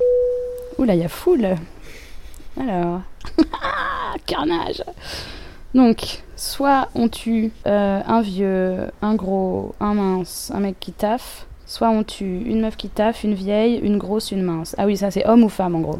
[0.80, 1.50] Ouh là, il y a foule
[2.60, 3.02] Alors...
[4.26, 4.84] Carnage
[5.74, 11.46] Donc, soit on tue euh, un vieux, un gros, un mince, un mec qui taffe,
[11.66, 14.76] soit on tue une meuf qui taffe, une vieille, une grosse, une mince.
[14.78, 16.00] Ah oui, ça c'est homme ou femme en gros.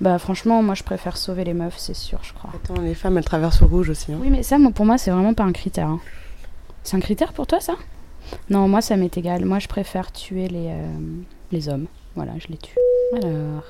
[0.00, 2.50] Bah franchement, moi je préfère sauver les meufs, c'est sûr, je crois.
[2.54, 4.12] Attends, les femmes elles traversent au rouge aussi.
[4.12, 4.18] hein.
[4.20, 5.88] Oui, mais ça, moi, pour moi, c'est vraiment pas un critère.
[5.88, 6.00] hein.
[6.82, 7.74] C'est un critère pour toi, ça?
[8.50, 9.44] Non, moi, ça m'est égal.
[9.44, 10.86] Moi, je préfère tuer les, euh,
[11.52, 11.86] les hommes.
[12.16, 12.76] Voilà, je les tue.
[13.14, 13.62] Alors.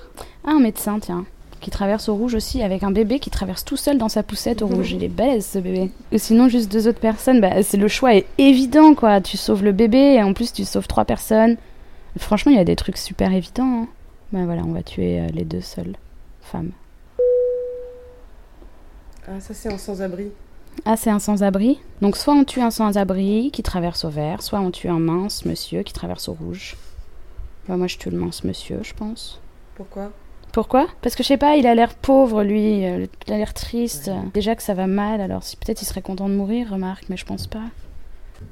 [0.46, 1.24] Ah, un médecin, tiens.
[1.62, 4.62] Qui traverse au rouge aussi, avec un bébé qui traverse tout seul dans sa poussette
[4.62, 4.90] au rouge.
[4.90, 5.92] Il est balèze, ce bébé.
[6.12, 7.40] Ou sinon, juste deux autres personnes.
[7.40, 9.20] Bah, c'est le choix est évident, quoi.
[9.20, 11.56] Tu sauves le bébé et en plus, tu sauves trois personnes.
[12.18, 13.82] Franchement, il y a des trucs super évidents.
[13.84, 13.88] hein.
[14.32, 15.94] Bah voilà, on va tuer euh, les deux seules
[16.40, 16.72] femmes.
[19.28, 20.32] Ah, ça c'est en sans-abri.
[20.84, 21.78] Ah, c'est un sans-abri.
[22.00, 25.44] Donc, soit on tue un sans-abri qui traverse au vert, soit on tue un mince
[25.44, 26.76] monsieur qui traverse au rouge.
[27.68, 29.40] Bah, moi, je tue le mince monsieur, je pense.
[29.76, 30.10] Pourquoi?
[30.52, 30.86] Pourquoi?
[31.00, 32.84] Parce que je sais pas, il a l'air pauvre, lui.
[32.84, 34.10] euh, Il a l'air triste.
[34.34, 37.16] Déjà que ça va mal, alors si peut-être il serait content de mourir, remarque, mais
[37.16, 37.62] je pense pas.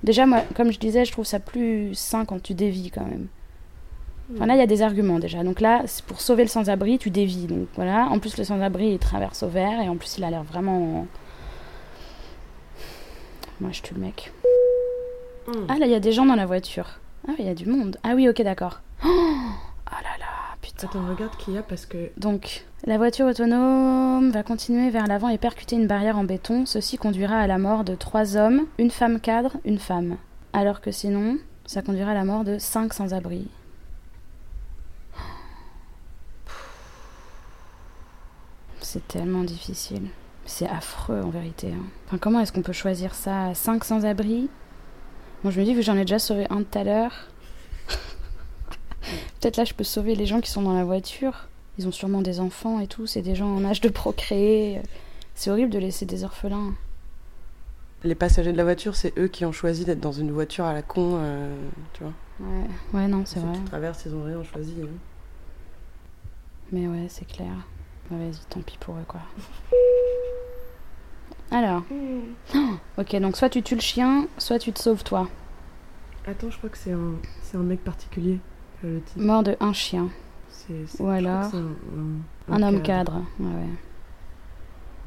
[0.03, 3.27] Déjà, moi, comme je disais, je trouve ça plus sain quand tu dévis quand même.
[4.35, 5.43] Enfin, là, il y a des arguments déjà.
[5.43, 7.47] Donc là, c'est pour sauver le sans-abri, tu dévis.
[7.47, 8.07] Donc voilà.
[8.11, 11.07] En plus, le sans-abri, il traverse au vert et en plus, il a l'air vraiment.
[13.61, 14.33] Moi, je tue le mec.
[15.69, 17.01] Ah, là, il y a des gens dans la voiture.
[17.29, 17.99] Ah, il y a du monde.
[18.05, 18.81] Ah oui, ok, d'accord.
[19.05, 19.09] Oh
[19.91, 20.27] là là,
[20.63, 20.70] putain.
[22.17, 26.65] Donc, la voiture autonome va continuer vers l'avant et percuter une barrière en béton.
[26.67, 30.17] Ceci conduira à la mort de trois hommes, une femme cadre, une femme.
[30.53, 33.49] Alors que sinon, ça conduira à la mort de cinq sans-abri.
[38.81, 40.09] C'est tellement difficile.
[40.47, 41.69] C'est affreux en vérité.
[41.73, 41.85] hein.
[42.07, 44.49] Enfin, comment est-ce qu'on peut choisir ça 5 sans-abri?
[45.45, 47.29] Bon, je me dis, vu que j'en ai déjà sauvé un tout à l'heure,
[49.41, 51.49] peut-être là je peux sauver les gens qui sont dans la voiture.
[51.79, 54.81] Ils ont sûrement des enfants et tout, c'est des gens en âge de procréer.
[55.35, 56.75] C'est horrible de laisser des orphelins.
[58.05, 60.73] Les passagers de la voiture, c'est eux qui ont choisi d'être dans une voiture à
[60.75, 61.55] la con, euh,
[61.93, 62.13] tu vois.
[62.41, 63.53] Ouais, ouais non, c'est vrai.
[63.53, 64.75] qui traversent, ils ont rien choisi.
[64.83, 64.87] hein.
[66.73, 67.53] Mais ouais, c'est clair.
[68.11, 69.21] Ouais, Vas-y, tant pis pour eux, quoi.
[71.51, 71.83] Alors.
[72.55, 72.59] Oh,
[72.99, 75.29] ok, donc soit tu tues le chien, soit tu te sauves toi.
[76.27, 78.39] Attends, je crois que c'est un, c'est un mec particulier,
[78.83, 79.21] le titre.
[79.21, 80.09] Mort de un chien.
[80.99, 83.23] Ou alors un, un homme cadre.
[83.41, 83.69] Ouais, ouais.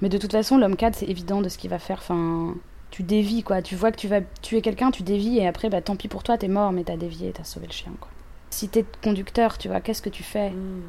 [0.02, 2.00] Mais de toute façon, l'homme cadre, c'est évident de ce qu'il va faire.
[2.00, 2.56] Enfin,
[2.92, 3.62] tu dévis, quoi.
[3.62, 6.24] Tu vois que tu vas tuer quelqu'un, tu dévis, et après, bah tant pis pour
[6.24, 8.10] toi, t'es mort, mais t'as dévié, t'as sauvé le chien, quoi.
[8.50, 10.50] Si t'es conducteur, tu vois, qu'est-ce que tu fais?
[10.50, 10.82] Hmm.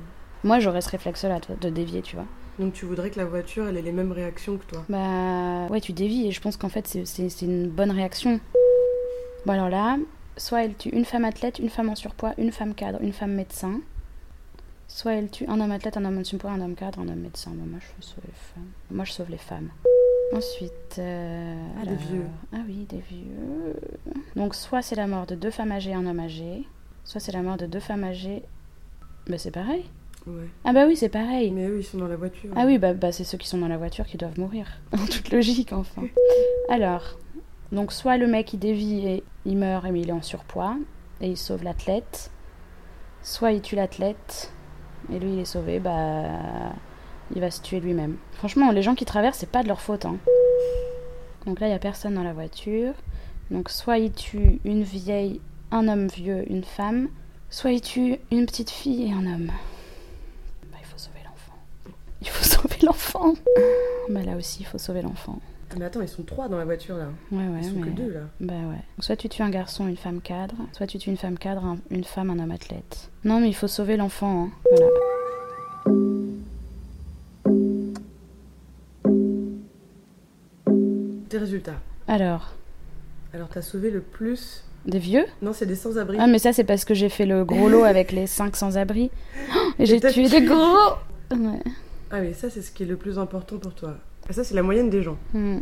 [0.42, 2.26] Moi, j'aurais ce réflexe-là, de dévier, tu vois.
[2.58, 4.84] Donc tu voudrais que la voiture, elle ait les mêmes réactions que toi?
[4.88, 8.38] Bah ouais, tu dévis et je pense qu'en fait c'est une bonne réaction.
[9.44, 9.96] Bon alors là,
[10.36, 13.32] soit elle tue une femme athlète, une femme en surpoids, une femme cadre, une femme
[13.32, 13.80] médecin.
[14.88, 17.20] Soit elle tue un homme athlète, un homme en surpoids, un homme cadre, un homme
[17.20, 17.50] médecin.
[17.54, 18.70] Bon, moi je veux sauver les femmes.
[18.90, 19.70] Moi je sauve les femmes.
[20.32, 22.26] Ensuite, euh, Ah, des vieux.
[22.52, 23.76] Ah oui, des vieux.
[24.36, 26.64] Donc soit c'est la mort de deux femmes âgées et un homme âgé,
[27.04, 28.42] soit c'est la mort de deux femmes âgées.
[29.28, 29.84] Bah c'est pareil.
[30.26, 30.48] Ouais.
[30.64, 31.50] Ah bah oui, c'est pareil.
[31.50, 32.50] Mais eux, ils sont dans la voiture.
[32.56, 34.66] Ah oui, bah, bah, c'est ceux qui sont dans la voiture qui doivent mourir.
[34.92, 36.02] En toute logique, enfin.
[36.70, 37.18] Alors,
[37.72, 40.76] donc soit le mec il dévie et il meurt mais il est en surpoids
[41.20, 42.30] et il sauve l'athlète,
[43.22, 44.52] soit il tue l'athlète
[45.12, 46.72] et lui il est sauvé, bah
[47.34, 48.16] il va se tuer lui-même.
[48.32, 50.04] Franchement, les gens qui traversent, c'est pas de leur faute.
[50.04, 50.16] Hein.
[51.46, 52.92] Donc là, il y a personne dans la voiture.
[53.50, 57.08] Donc soit il tue une vieille, un homme vieux, une femme,
[57.50, 59.50] soit il tue une petite fille et un homme.
[60.70, 61.94] Bah, il faut sauver l'enfant.
[62.22, 63.34] Il faut sauver l'enfant.
[64.08, 65.38] Bah là aussi, il faut sauver l'enfant.
[65.74, 67.08] Ah, mais attends, ils sont trois dans la voiture là.
[67.32, 67.90] Ouais, ouais, Ils sont mais...
[67.90, 68.20] que deux là.
[68.40, 68.76] Bah ouais.
[68.96, 71.64] Donc, soit tu tues un garçon, une femme cadre, soit tu tues une femme cadre,
[71.64, 73.10] un- une femme, un homme athlète.
[73.24, 74.44] Non, mais il faut sauver l'enfant.
[74.44, 74.50] hein.
[74.70, 75.94] Voilà.
[81.28, 81.80] Tes résultats.
[82.06, 82.52] Alors,
[83.32, 84.64] Alors t'as sauvé le plus.
[84.86, 85.24] des vieux?
[85.42, 86.16] Non, c'est des sans-abri.
[86.20, 89.10] Ah, mais ça, c'est parce que j'ai fait le gros lot avec les 5 sans-abri.
[89.54, 90.94] Oh, Et j'ai tué tué- des gros
[91.32, 91.60] Ouais.
[92.10, 93.94] Ah, mais ça, c'est ce qui est le plus important pour toi.
[94.28, 95.16] Ah, ça, c'est la moyenne des gens.
[95.32, 95.60] Hmm.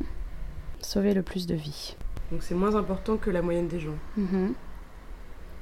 [0.80, 1.96] Sauver le plus de vies.
[2.30, 3.96] Donc c'est moins important que la moyenne des gens.
[4.16, 4.54] Mhm.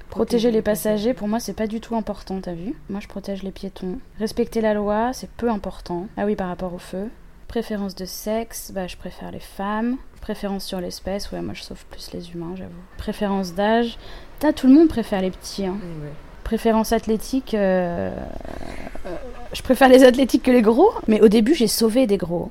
[0.09, 2.74] Protéger les passagers, pour moi, c'est pas du tout important, t'as vu?
[2.88, 3.98] Moi, je protège les piétons.
[4.18, 6.09] Respecter la loi, c'est peu important.
[6.16, 7.09] Ah oui, par rapport au feu.
[7.46, 9.96] Préférence de sexe, bah, je préfère les femmes.
[10.20, 12.72] Préférence sur l'espèce, ouais, moi, je sauve plus les humains, j'avoue.
[12.96, 13.98] Préférence d'âge,
[14.40, 15.66] Putain, tout le monde préfère les petits.
[15.66, 15.76] Hein.
[16.44, 18.11] Préférence athlétique, euh,
[19.05, 19.16] euh,
[19.53, 20.90] je préfère les athlétiques que les gros.
[21.09, 22.51] Mais au début, j'ai sauvé des gros.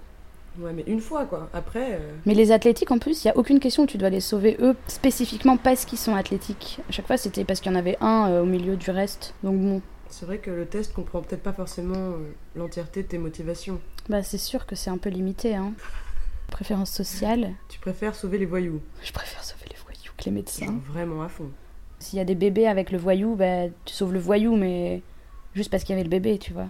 [0.60, 1.50] Ouais, mais une fois quoi.
[1.54, 1.94] Après.
[1.94, 4.20] euh, Mais les athlétiques, en plus, il n'y a aucune question où tu dois les
[4.20, 6.80] sauver eux spécifiquement parce qu'ils sont athlétiques.
[6.90, 9.34] À chaque fois, c'était parce qu'il y en avait un euh, au milieu du reste.
[9.44, 12.18] Donc bon, C'est vrai que le test comprend peut-être pas forcément euh,
[12.56, 13.80] l'entièreté de tes motivations.
[14.10, 15.56] bah c'est sûr que c'est un peu limité.
[15.56, 15.72] Hein.
[16.52, 18.82] Préférence sociale Tu préfères sauver les voyous?
[19.04, 20.66] Je préfère sauver les voyous que les médecins.
[20.66, 21.50] Genre Vraiment à fond.
[22.00, 25.02] S'il y a des bébés avec le voyou, bah, tu sauves le voyou, mais
[25.54, 26.68] juste parce qu'il y avait le bébé, tu vois.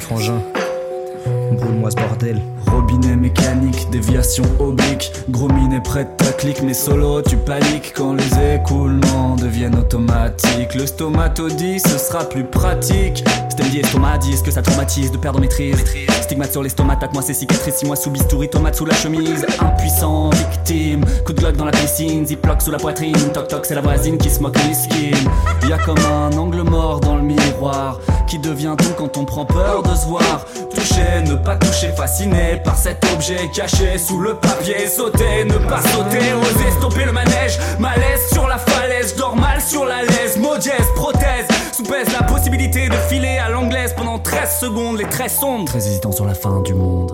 [0.00, 0.40] Frangin,
[1.52, 2.40] brûle-moi ce bordel.
[2.66, 8.14] Robinet mécanique, déviation oblique, gros minet près de ta clique, mais solo tu paniques quand
[8.14, 10.74] les écoulements deviennent automatiques.
[10.74, 13.24] Le stomatodie, ce sera plus pratique.
[13.70, 16.07] Dit estomac, disent que ça traumatise de perdre maîtrise.
[16.28, 19.46] Stigmate sur l'estomac, tâte-moi ces cicatrices, six mois sous bistouri, tomate sous la chemise.
[19.60, 23.16] Impuissant, victime, coup de glock dans la piscine, ziploc sous la poitrine.
[23.32, 25.26] Toc toc, c'est la voisine qui se moque les skins.
[25.66, 29.46] Y a comme un angle mort dans le miroir qui devient tout quand on prend
[29.46, 30.44] peur de se voir.
[30.74, 34.86] Toucher, ne pas toucher, fasciné par cet objet caché sous le papier.
[34.86, 37.58] Sauter, ne pas sauter, oser stopper le manège.
[37.78, 40.36] Malaise sur la falaise, dors mal sur la laisse.
[40.36, 41.47] Modiesse, prothèse,
[41.78, 45.66] sous-pèse la possibilité de filer à l'anglaise pendant 13 secondes, les traits sombres.
[45.66, 47.12] Très hésitant sur la fin du monde.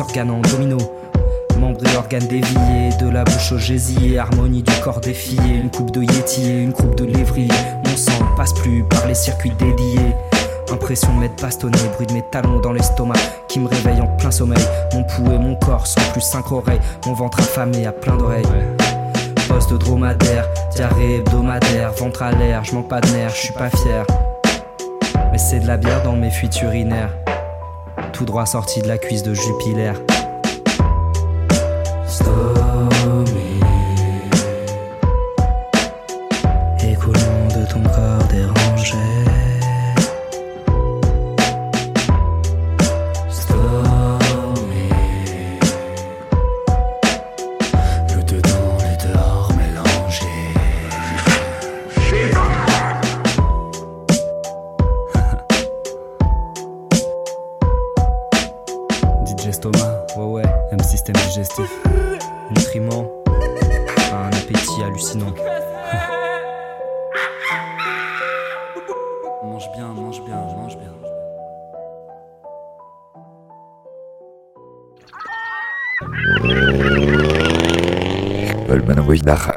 [0.00, 0.78] Organes en domino
[1.58, 5.90] Membres et organes déviés, de la bouche au gésier, harmonie du corps défié, une coupe
[5.90, 7.48] de yéti et une coupe de lévrier.
[7.86, 10.14] Mon sang passe plus par les circuits dédiés.
[10.70, 13.18] Impression de m'être bastonné, bruit de mes talons dans l'estomac
[13.48, 14.62] qui me réveille en plein sommeil.
[14.92, 18.44] Mon pouls et mon corps sont plus cinq oreilles, mon ventre affamé à plein d'oreilles.
[19.48, 24.04] Poste dromadaire, diarrhée hebdomadaire, ventre à l'air, je pas de nerfs, je suis pas fier.
[25.32, 27.10] Mais c'est de la bière dans mes fuites urinaires,
[28.16, 29.92] tout droit sorti de la cuisse de Jupiler.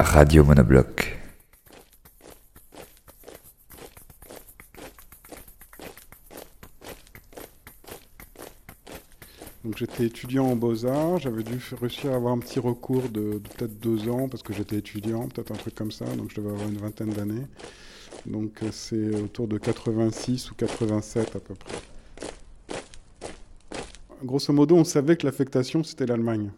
[0.09, 1.15] Radio Monobloc.
[9.63, 13.37] Donc j'étais étudiant en beaux-arts, j'avais dû réussir à avoir un petit recours de, de
[13.37, 16.49] peut-être deux ans parce que j'étais étudiant, peut-être un truc comme ça, donc je devais
[16.49, 17.45] avoir une vingtaine d'années.
[18.25, 21.77] Donc euh, c'est autour de 86 ou 87 à peu près.
[24.23, 26.49] Grosso modo, on savait que l'affectation c'était l'Allemagne.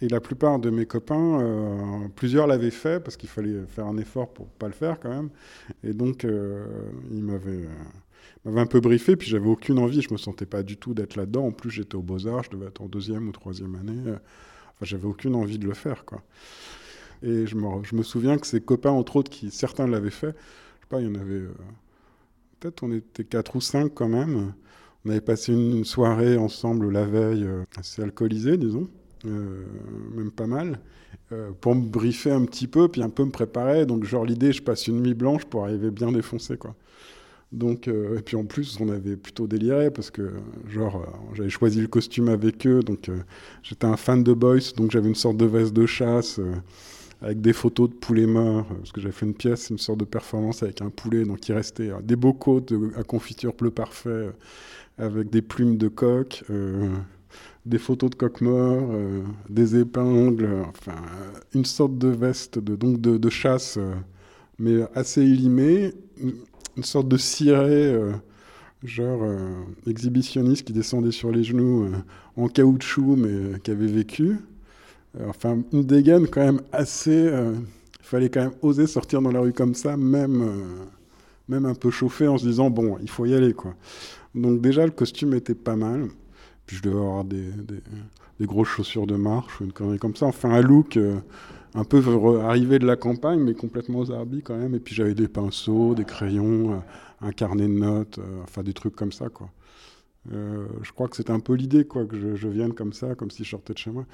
[0.00, 3.96] Et la plupart de mes copains, euh, plusieurs l'avaient fait parce qu'il fallait faire un
[3.96, 5.30] effort pour pas le faire quand même.
[5.82, 6.66] Et donc euh,
[7.10, 7.66] ils m'avaient
[8.46, 11.16] euh, un peu briefé, puis j'avais aucune envie, je me sentais pas du tout d'être
[11.16, 11.46] là-dedans.
[11.46, 14.00] En plus, j'étais aux Beaux-Arts, je devais être en deuxième ou troisième année.
[14.06, 16.22] Enfin, j'avais aucune envie de le faire, quoi.
[17.20, 20.88] Et je me, souviens que ses copains, entre autres, qui certains l'avaient fait, je sais
[20.88, 21.42] pas, il y en avait.
[22.60, 24.52] Peut-être on était quatre ou cinq quand même.
[25.04, 27.44] On avait passé une, une soirée ensemble la veille,
[27.76, 28.88] assez alcoolisée, disons,
[29.24, 29.64] euh,
[30.14, 30.78] même pas mal,
[31.32, 33.86] euh, pour me briefer un petit peu, puis un peu me préparer.
[33.86, 36.74] Donc, genre, l'idée, je passe une nuit blanche pour arriver bien défoncé, quoi.
[37.50, 40.32] Donc, euh, et puis en plus, on avait plutôt déliré parce que,
[40.68, 41.04] genre,
[41.34, 42.82] j'avais choisi le costume avec eux.
[42.82, 43.10] Donc,
[43.62, 46.40] j'étais un fan de Boys, donc j'avais une sorte de veste de chasse
[47.22, 48.66] avec des photos de poulets morts.
[48.66, 51.24] parce que j'avais fait une pièce, une sorte de performance avec un poulet.
[51.24, 54.28] Donc, il restait des bocaux de, à confiture bleu parfait
[54.98, 56.44] avec des plumes de coq.
[57.68, 60.96] Des photos de coq mort, euh, des épingles, enfin
[61.54, 63.92] une sorte de veste de, donc de, de chasse, euh,
[64.58, 65.92] mais assez élimée,
[66.76, 68.12] une, sorte de ciré, euh,
[68.84, 69.24] genre
[69.86, 71.90] exhibitionniste qui descendait sur les genoux
[72.36, 74.36] en caoutchouc, mais qui avait vécu.
[75.26, 77.28] Enfin, une dégaine quand même assez.
[78.00, 80.48] Il fallait quand même oser sortir dans la rue comme ça, même,
[81.48, 83.74] même un peu chauffé, en se disant bon, il faut y aller quoi.
[84.36, 86.08] Donc déjà le costume était pas mal.
[86.68, 87.50] Puis je devais avoir des,
[88.38, 90.26] des, grosses chaussures de marche ou une connerie comme ça.
[90.26, 91.18] Enfin, un look euh,
[91.74, 92.02] un peu
[92.42, 94.74] arrivé de la campagne, mais complètement zarbi quand même.
[94.74, 98.74] Et puis j'avais des pinceaux, des crayons, euh, un carnet de notes, euh, enfin des
[98.74, 99.28] trucs comme ça,
[100.30, 103.44] je crois que c'était un peu l'idée, quoi, que je, vienne comme ça, comme si
[103.44, 104.04] je sortais de chez moi.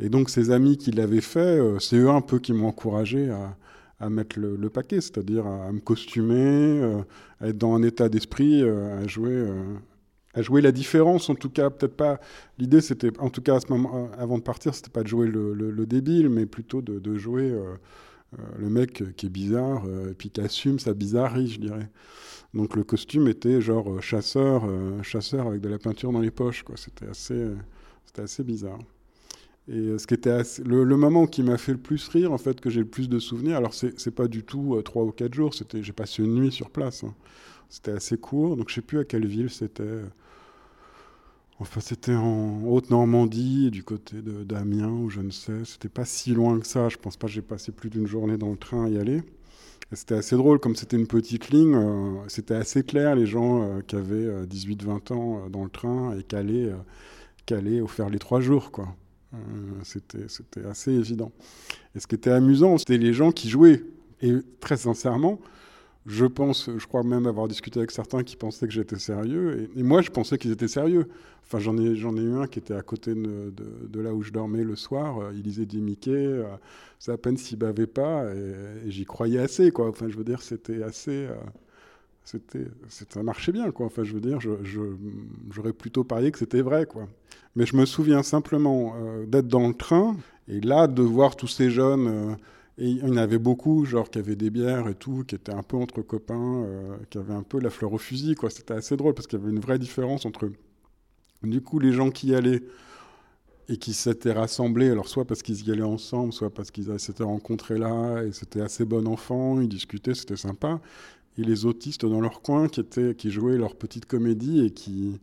[0.00, 3.56] Et donc ces amis qui l'avaient fait, c'est eux un peu qui m'ont encouragé à,
[4.00, 6.82] à mettre le, paquet, c'est-à-dire à, me costumer,
[7.40, 9.46] à être dans un état d'esprit, à jouer.
[10.34, 12.20] À jouer la différence, en tout cas, peut-être pas.
[12.58, 15.26] L'idée, c'était, en tout cas, à ce moment, avant de partir, c'était pas de jouer
[15.28, 17.74] le, le- le débile, mais plutôt de, jouer euh,
[18.38, 21.88] euh, le mec qui est bizarre, euh, et puis qui assume sa bizarrerie, je dirais.
[22.54, 24.64] Donc le costume était genre chasseur,
[25.04, 26.76] chasseur avec de la peinture dans les poches, quoi.
[26.78, 27.48] C'était assez,
[28.06, 28.80] c'était assez bizarre.
[29.68, 32.70] Et ce qui était le, moment qui m'a fait le plus rire, en fait, que
[32.70, 35.54] j'ai le plus de souvenirs, alors c'est c'est pas du tout trois ou quatre jours,
[35.54, 37.04] c'était, j'ai passé une nuit sur place.
[37.04, 37.14] hein.
[37.70, 40.02] C'était assez court, donc je sais plus à quelle ville c'était.
[41.60, 45.64] Enfin, c'était en Haute-Normandie, du côté d'Amiens, ou je ne sais.
[45.64, 46.88] C'était pas si loin que ça.
[46.88, 49.22] Je pense pas que j'ai passé plus d'une journée dans le train à y aller.
[49.92, 53.80] C'était assez drôle, comme c'était une petite ligne, euh, c'était assez clair, les gens euh,
[53.80, 56.72] qui avaient euh, 18-20 ans euh, dans le train et qui allaient,
[57.44, 58.94] qui allaient faire les trois jours, quoi.
[59.84, 61.30] C'était assez évident.
[61.94, 63.84] Et ce qui était amusant, c'était les gens qui jouaient.
[64.22, 65.38] Et très sincèrement,
[66.06, 69.70] je pense, je crois même avoir discuté avec certains qui pensaient que j'étais sérieux.
[69.76, 71.08] Et, moi, je pensais qu'ils étaient sérieux.
[71.44, 74.30] Enfin, j'en ai, j'en ai eu un qui était à côté de, là où je
[74.32, 75.18] dormais le soir.
[75.18, 76.10] euh, Il lisait des Mickey.
[76.10, 76.44] euh,
[76.98, 78.24] C'est à peine s'il bavait pas.
[78.34, 79.88] Et, j'y croyais assez, quoi.
[79.88, 81.26] Enfin, je veux dire, c'était assez.
[81.26, 81.34] euh,
[82.24, 83.86] c'était, ça marchait bien, quoi.
[83.86, 84.38] Enfin, je veux dire,
[85.50, 87.08] j'aurais plutôt parié que c'était vrai, quoi.
[87.56, 88.94] Mais je me souviens simplement
[89.26, 90.16] d'être dans le train
[90.48, 92.36] et là de voir tous ces jeunes.
[92.78, 95.52] Et il y en avait beaucoup, genre qui avaient des bières et tout, qui étaient
[95.52, 98.34] un peu entre copains, euh, qui avaient un peu la fleur au fusil.
[98.48, 100.50] C'était assez drôle parce qu'il y avait une vraie différence entre,
[101.42, 102.62] du coup, les gens qui y allaient
[103.68, 107.22] et qui s'étaient rassemblés, alors soit parce qu'ils y allaient ensemble, soit parce qu'ils s'étaient
[107.22, 110.80] rencontrés là, et c'était assez bon enfant, ils discutaient, c'était sympa.
[111.38, 115.20] Et les autistes dans leur coin qui, étaient, qui jouaient leur petite comédie et qui.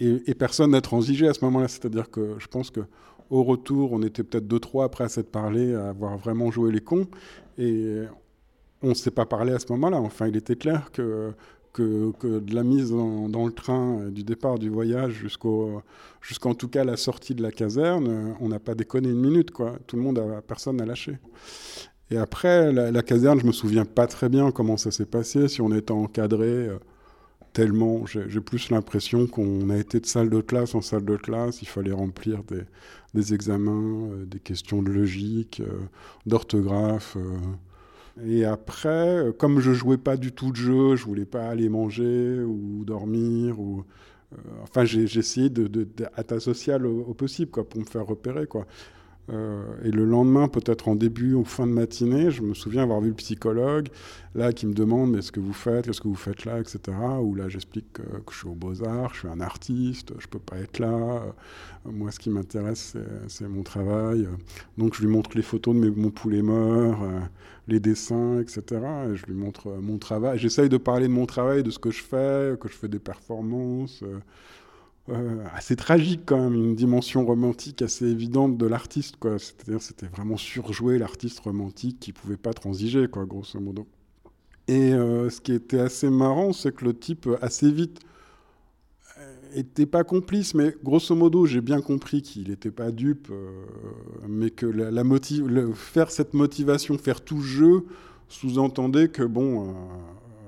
[0.00, 1.68] Et, et personne n'a transigé à ce moment-là.
[1.68, 2.80] C'est-à-dire que je pense que
[3.30, 6.72] au retour, on était peut-être deux, trois après à s'être parlé, à avoir vraiment joué
[6.72, 7.06] les cons.
[7.58, 8.02] Et
[8.82, 10.00] on ne s'est pas parlé à ce moment-là.
[10.00, 11.32] Enfin, il était clair que,
[11.72, 15.82] que, de la mise dans, le train, euh, du départ du voyage jusqu'au,
[16.20, 19.50] jusqu'en tout cas la sortie de la caserne, euh, on n'a pas déconné une minute.
[19.50, 19.76] Quoi.
[19.86, 21.18] Tout le monde, a, personne n'a lâché.
[22.10, 25.48] Et après, la, la caserne, je me souviens pas très bien comment ça s'est passé,
[25.48, 26.68] si on était encadré.
[27.54, 31.62] Tellement, j'ai plus l'impression qu'on a été de salle de classe en salle de classe,
[31.62, 32.42] il fallait remplir
[33.14, 35.80] des, examens, euh, des questions de logique, euh,
[36.26, 37.16] d'orthographe.
[37.16, 37.38] euh.
[38.26, 42.40] Et après, comme je jouais pas du tout de jeu, je voulais pas aller manger
[42.42, 43.84] ou dormir ou
[44.62, 45.86] enfin j'ai essayé de, de,
[46.84, 48.66] au, au possible quoi pour me faire repérer quoi.
[49.30, 53.00] Euh, et le lendemain, peut-être en début ou fin de matinée, je me souviens avoir
[53.00, 53.88] vu le psychologue,
[54.34, 56.78] là, qui me demande mais ce que vous faites, qu'est-ce que vous faites là, etc.
[57.22, 60.58] Où là, j'explique que, je suis au Beaux-Arts, je suis un artiste, je peux pas
[60.58, 60.88] être là.
[60.92, 62.96] Euh, moi, ce qui m'intéresse,
[63.28, 64.28] c'est- mon travail.
[64.78, 67.20] Donc, je lui montre les photos de mes, mon poulet mort, euh,
[67.68, 68.80] les dessins, etc.
[69.12, 70.38] Et je lui montre mon travail.
[70.38, 72.98] J'essaye de parler de mon travail, de ce que je fais, que je fais des
[72.98, 74.02] performances.
[75.10, 79.16] Euh, assez tragique quand même, une dimension romantique assez évidente de l'artiste.
[79.22, 83.86] C'est-à-dire, c'était vraiment surjouer l'artiste romantique qui pouvait pas transiger, quoi, grosso modo.
[84.66, 88.00] Et euh, ce qui était assez marrant, c'est que le type, assez vite,
[89.18, 93.62] euh, était pas complice, mais grosso modo, j'ai bien compris qu'il n'était pas dupe, euh,
[94.26, 97.84] mais que la, motive, faire cette motivation, faire tout jeu,
[98.28, 99.74] sous-entendait que bon,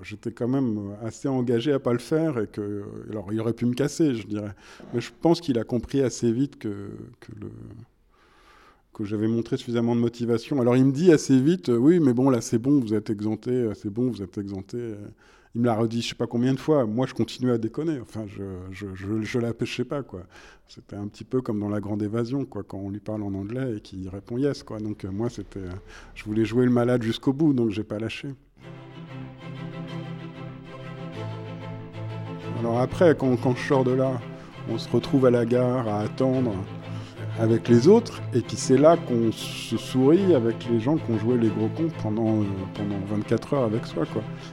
[0.07, 3.67] j'étais quand même assez engagé à pas le faire et que, alors il aurait pu
[3.67, 4.55] me casser, je dirais.
[4.95, 6.91] Mais je pense qu'il a compris assez vite que,
[8.95, 10.61] que j'avais montré suffisamment de motivation.
[10.61, 13.69] Alors il me dit assez vite, oui, mais bon, là c'est bon, vous êtes exempté,
[13.75, 14.95] c'est bon, vous êtes exempté.
[15.55, 16.85] Il me l'a redit je sais pas combien de fois.
[16.85, 17.99] Moi, je continue à déconner.
[17.99, 18.43] Enfin, je,
[18.73, 20.25] je, je, je la pêchais pas, quoi.
[20.69, 23.33] C'était un petit peu comme dans La Grande Évasion, quoi, quand on lui parle en
[23.33, 24.81] anglais et qu'il répond yes, quoi.
[24.81, 25.65] Donc moi, c'était,
[26.15, 28.29] je voulais jouer le malade jusqu'au bout, donc j'ai pas lâché.
[32.59, 34.13] Alors après, quand, je sors de là,
[34.71, 36.53] on se retrouve à la gare à attendre
[37.39, 41.19] avec les autres, et puis c'est là qu'on se sourit avec les gens qui ont
[41.19, 42.45] joué les gros cons pendant, euh,
[42.75, 44.05] pendant 24 heures avec soi.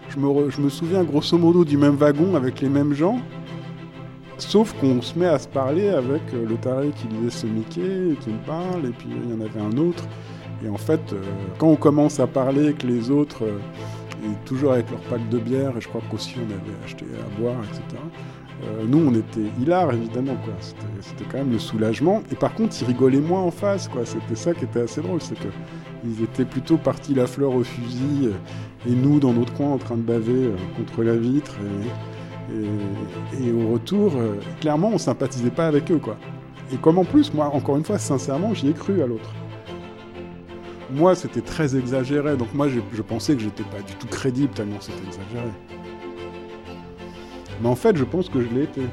[0.09, 3.19] Je, me je me souviens grosso modo du même wagon avec les mêmes gens,
[4.37, 8.17] sauf qu'on se met à se parler avec euh, le taré qui lisait ce Mickey,
[8.19, 10.03] qui me parle, et puis il y en avait un autre.
[10.65, 11.21] Et en fait, euh,
[11.57, 13.45] quand on commence à parler avec les autres,
[14.45, 17.57] toujours avec leur pack de bière, et je crois qu'aussi on avait acheté à boire,
[17.63, 18.01] etc.
[18.63, 20.53] Euh, nous, on était hilar, évidemment, quoi.
[20.61, 22.21] C'était- quand même le soulagement.
[22.31, 24.05] Et par contre, ils rigolaient moins en face, quoi.
[24.05, 25.47] C'était ça qui était assez drôle, c'est que
[26.05, 29.77] ils étaient plutôt partis la fleur au fusil, euh, et nous, dans notre coin, en
[29.77, 31.55] train de baver euh, contre la vitre.
[33.41, 34.13] Et, au retour,
[34.59, 36.17] clairement, on sympathisait pas avec eux, quoi.
[36.71, 39.33] Et comme en plus, moi, encore une fois, sincèrement, j'y ai cru à l'autre.
[40.93, 44.53] Moi, c'était très exagéré, donc moi, je, je pensais que j'étais pas du tout crédible
[44.53, 45.49] tellement c'était exagéré.
[47.61, 48.83] Mais en fait, je pense que je l'ai été.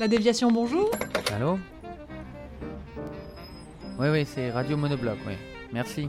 [0.00, 0.90] La déviation, bonjour.
[1.32, 1.60] Allô?
[4.00, 5.34] Oui, oui, c'est Radio Monobloc, oui.
[5.72, 6.08] Merci.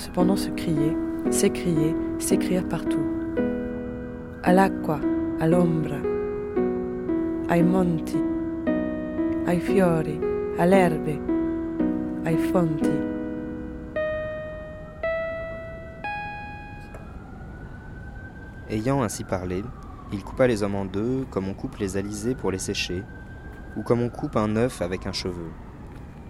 [0.00, 0.96] Cependant se crier,
[1.30, 3.04] s'écrier, s'écrire partout.
[4.42, 4.98] All'acqua,
[5.40, 5.98] all'ombra,
[7.50, 8.16] ai monti,
[9.46, 10.18] ai fiori,
[10.58, 11.20] all'erbe,
[12.24, 12.90] ai fonti.
[18.70, 19.62] Ayant ainsi parlé,
[20.12, 23.02] il coupa les hommes en deux, comme on coupe les alizés pour les sécher,
[23.76, 25.50] ou comme on coupe un œuf avec un cheveu.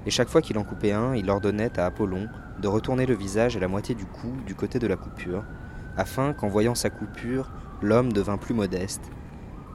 [0.07, 2.29] Et chaque fois qu'il en coupait un, il ordonnait à Apollon
[2.61, 5.45] de retourner le visage et la moitié du cou du côté de la coupure,
[5.97, 7.51] afin qu'en voyant sa coupure,
[7.83, 9.03] l'homme devint plus modeste,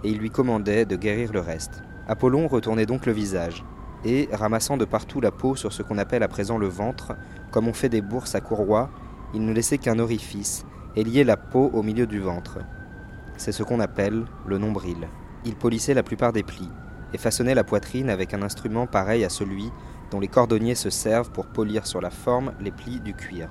[0.04, 1.84] et il lui commandait de guérir le reste.
[2.08, 3.66] Apollon retournait donc le visage,
[4.06, 7.16] et, ramassant de partout la peau sur ce qu'on appelle à présent le ventre,
[7.52, 8.92] comme on fait des bourses à courroie,
[9.34, 10.66] il ne laissait qu'un orifice,
[10.96, 12.60] et liait la peau au milieu du ventre.
[13.38, 15.10] C'est ce qu'on appelle le nombril.
[15.44, 16.70] Il polissait la plupart des plis,
[17.14, 19.72] et façonnait la poitrine avec un instrument pareil à celui
[20.16, 23.50] dont les cordonniers se servent pour polir sur la forme les plis du cuir.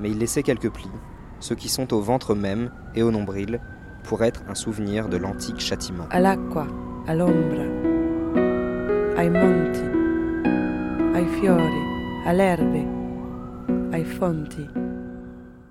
[0.00, 0.90] Mais il laissait quelques plis,
[1.38, 3.60] ceux qui sont au ventre même et au nombril,
[4.02, 6.08] pour être un souvenir de l'antique châtiment.
[6.10, 6.66] All'ombra,
[9.16, 9.84] ai monti,
[11.14, 12.84] ai fiori, all'erbe,
[13.92, 14.66] ai fonti.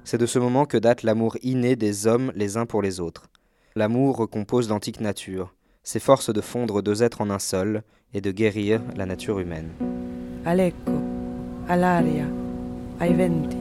[0.05, 3.27] C'est de ce moment que date l'amour inné des hommes les uns pour les autres.
[3.75, 5.53] L'amour recompose l'antique nature,
[5.83, 9.69] s'efforce de fondre deux êtres en un seul et de guérir la nature humaine.
[10.45, 12.25] all'aria,
[12.99, 13.57] ai venti.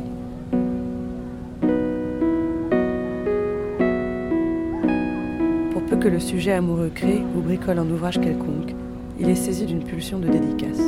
[5.73, 8.75] Pour peu que le sujet amoureux crée ou bricole un ouvrage quelconque,
[9.19, 10.81] il est saisi d'une pulsion de dédicace.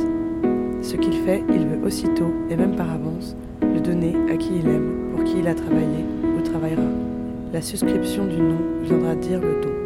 [0.81, 4.67] Ce qu'il fait, il veut aussitôt, et même par avance, le donner à qui il
[4.67, 6.03] aime, pour qui il a travaillé
[6.37, 6.81] ou travaillera.
[7.53, 9.82] La suscription du nom viendra dire le don.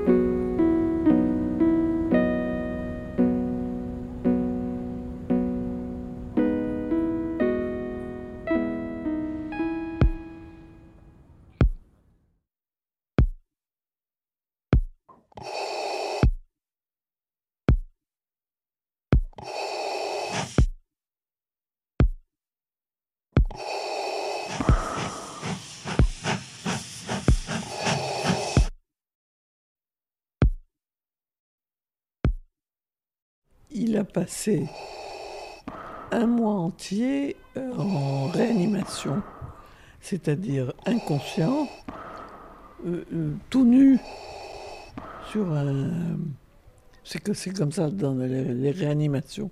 [34.18, 34.68] Passé
[36.11, 39.22] un mois entier euh, en réanimation,
[40.01, 41.70] c'est-à-dire inconscient,
[42.88, 43.99] euh, euh, tout nu,
[45.30, 46.18] sur un.
[47.03, 49.51] C'est que c'est comme ça dans les, les réanimations,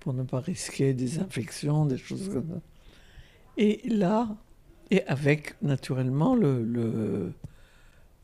[0.00, 2.60] pour ne pas risquer des infections, des choses comme ça.
[3.58, 4.26] Et là,
[4.90, 7.34] et avec naturellement le, le,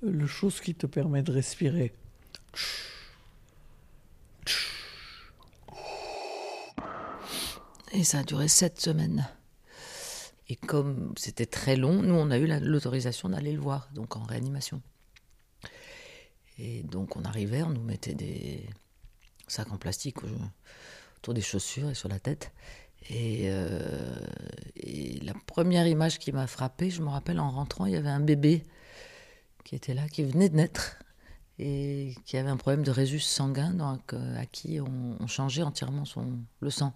[0.01, 1.93] le chose qui te permet de respirer.
[7.95, 9.29] Et ça a duré sept semaines.
[10.49, 14.17] Et comme c'était très long, nous, on a eu la- l'autorisation d'aller le voir, donc
[14.17, 14.83] en réanimation.
[16.59, 18.69] Et donc, on arrivait, on nous mettait des
[19.49, 20.29] sacs en plastique au-
[21.19, 22.53] autour des chaussures et sur la tête.
[23.11, 24.17] Et, euh,
[24.77, 28.09] et la première image qui m'a frappée, je me rappelle en rentrant, il y avait
[28.09, 28.65] un bébé
[29.65, 30.99] qui était là, qui venait de naître
[31.59, 36.05] et qui avait un problème de résus sanguin, donc euh, à qui on, changeait entièrement
[36.05, 36.27] son,
[36.61, 36.95] le sang.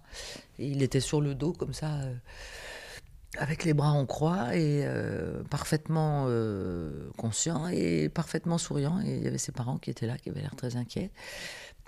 [0.57, 2.13] Et il était sur le dos comme ça, euh,
[3.37, 6.27] avec les bras en croix et euh, parfaitement
[7.17, 8.99] conscient et parfaitement souriant.
[9.01, 11.11] Et il y avait ses parents qui étaient là, qui avaient l'air très inquiets.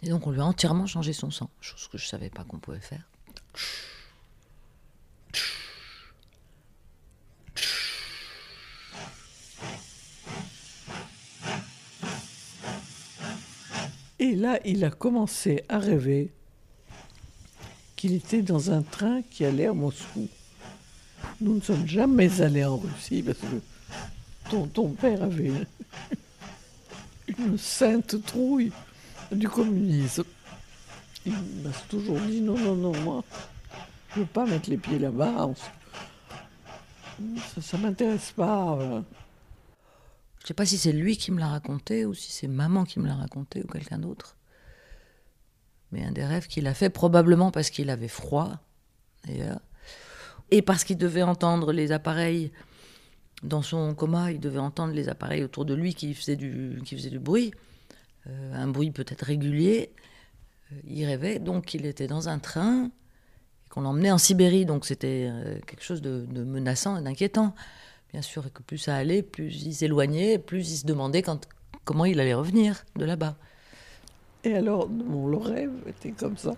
[0.03, 2.59] Et donc on lui a entièrement changé son sang, chose que je savais pas qu'on
[2.59, 3.03] pouvait faire.
[14.21, 16.29] Et là, il a commencé à rêver
[17.95, 20.27] qu'il était dans un train qui allait à Moscou.
[21.41, 25.65] Nous ne sommes jamais allés en Russie parce que ton, père avait une,
[27.39, 28.71] une sainte trouille
[29.31, 30.25] du communisme.
[31.25, 33.23] Il m'a toujours dit non, non, non, moi,
[34.13, 35.49] je ne veux pas mettre les pieds là-bas.
[37.59, 39.03] Ça ne m'intéresse pas.
[40.41, 42.99] Je sais pas si c'est lui qui me l'a raconté ou si c'est maman qui
[42.99, 44.37] me l'a raconté ou quelqu'un d'autre.
[45.91, 48.59] Mais un des rêves qu'il a fait, probablement parce qu'il avait froid,
[49.25, 49.59] d'ailleurs,
[50.49, 52.51] et parce qu'il devait entendre les appareils
[53.43, 56.81] dans son coma, il devait entendre les appareils autour de lui qui faisaient du,
[57.19, 57.51] bruit,
[58.27, 59.93] euh, un bruit peut-être régulier.
[60.71, 64.85] Euh, Il rêvait, donc il était dans un train, et qu'on l'emmenait en Sibérie, donc
[64.85, 67.53] c'était euh, quelque chose de menaçant et d'inquiétant.
[68.11, 71.47] Bien sûr, que plus ça allait, plus il s'éloignait, plus il se demandait quand,
[71.85, 73.37] comment il allait revenir de là-bas.
[74.43, 76.53] Et alors, le rêve était comme ça.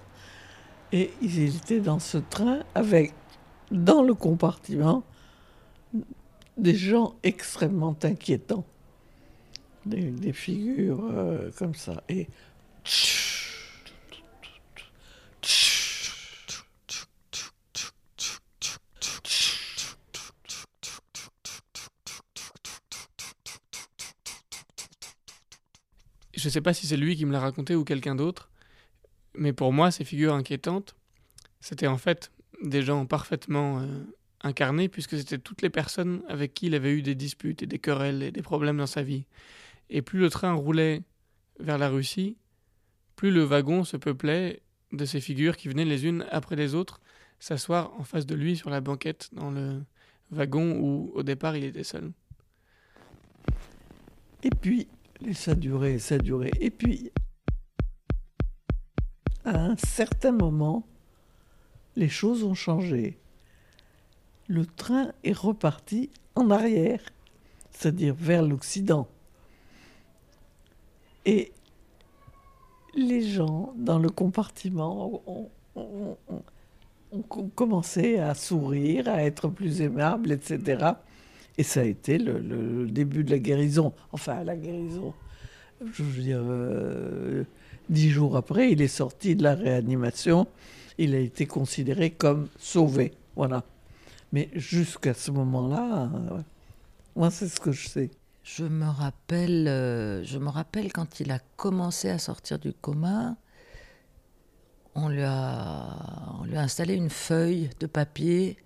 [0.91, 3.13] Et il était dans ce train avec,
[3.71, 5.03] dans le compartiment,
[6.57, 8.65] des gens extrêmement inquiétants.
[9.85, 12.03] Des, des figures euh, comme ça.
[12.07, 12.27] Et
[26.43, 28.49] Je sais pas si c'est lui qui me l'a raconté ou quelqu'un d'autre,
[29.33, 30.93] mais pour moi, ces figures inquiétantes,
[31.61, 33.85] c'était en fait des gens parfaitement euh,
[34.41, 37.79] incarnés, puisque c'était toutes les personnes avec qui il avait eu des disputes et des
[37.79, 39.23] querelles et des problèmes dans sa vie.
[39.89, 41.03] Et plus le train roulait
[41.61, 42.35] vers la Russie,
[43.15, 46.99] plus le wagon se peuplait de ces figures qui venaient les unes après les autres
[47.39, 49.81] s'asseoir en face de lui sur la banquette dans le
[50.31, 52.11] wagon où au départ il était seul.
[54.43, 54.89] Et puis,
[55.25, 56.51] et ça durait, ça durait.
[56.59, 57.11] Et puis,
[59.45, 60.85] à un certain moment,
[61.95, 63.17] les choses ont changé.
[64.47, 67.01] Le train est reparti en arrière,
[67.71, 69.07] c'est-à-dire vers l'Occident.
[71.25, 71.51] Et
[72.95, 76.43] les gens dans le compartiment ont, ont- ont-
[77.11, 80.91] ont co- commencé à sourire, à être plus aimables, etc.
[81.57, 83.93] Et ça a été le, début de la guérison.
[84.11, 85.13] Enfin, la guérison.
[85.93, 87.43] Je veux dire, euh,
[87.89, 90.47] dix jours après, il est sorti de la réanimation.
[90.97, 93.13] Il a été considéré comme sauvé.
[93.35, 93.63] Voilà.
[94.31, 96.39] Mais jusqu'à ce moment-là, euh,
[97.15, 98.11] moi, c'est ce que je sais.
[98.43, 103.35] Je me rappelle, euh, je me rappelle quand il a commencé à sortir du coma,
[104.95, 108.57] on lui a installé une feuille de papier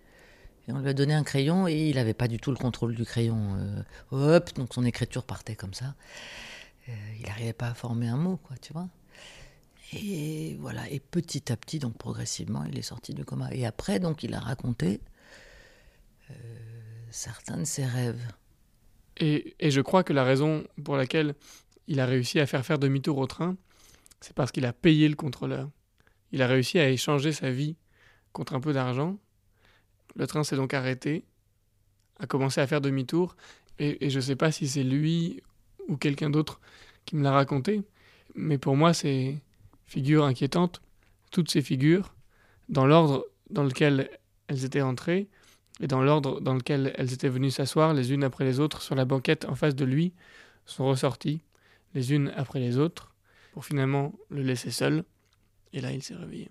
[0.74, 3.06] on lui a donné un crayon et il n'avait pas du tout le contrôle du
[3.06, 3.56] crayon.
[3.58, 5.96] euh, hop, donc son écriture partait comme ça.
[6.90, 8.90] Euh, il n'arrivait pas à former un mot, quoi, tu vois.
[9.94, 13.54] Et voilà, et petit à petit, donc progressivement, il est sorti du coma.
[13.54, 15.00] Et après, donc, il a raconté
[16.30, 16.34] euh,
[17.10, 18.22] certains de ses rêves.
[19.18, 21.36] Et, et je crois que la raison pour laquelle
[21.88, 23.56] il a réussi à faire faire demi-tour au train,
[24.20, 25.70] c'est parce qu'il a payé le contrôleur.
[26.34, 27.78] Il a réussi à échanger sa vie
[28.34, 29.18] contre un peu d'argent.
[30.18, 31.24] Le train s'est donc arrêté,
[32.20, 33.36] a commencé à faire demi-tour,
[33.80, 35.42] et, je ne sais pas si c'est lui
[35.88, 36.60] ou quelqu'un d'autre
[37.06, 37.84] qui me l'a raconté,
[38.36, 39.38] mais pour moi, c'est
[39.86, 40.82] figure inquiétante,
[41.32, 42.14] toutes ces figures,
[42.68, 44.10] dans l'ordre dans lequel
[44.48, 45.30] elles étaient entrées
[45.80, 48.96] et dans l'ordre dans lequel elles étaient venues s'asseoir les unes après les autres sur
[48.96, 50.14] la banquette en face de lui
[50.66, 51.42] sont ressorties
[51.94, 53.16] les unes après les autres
[53.54, 55.04] pour finalement le laisser seul.
[55.74, 56.50] Et là, il s'est réveillé.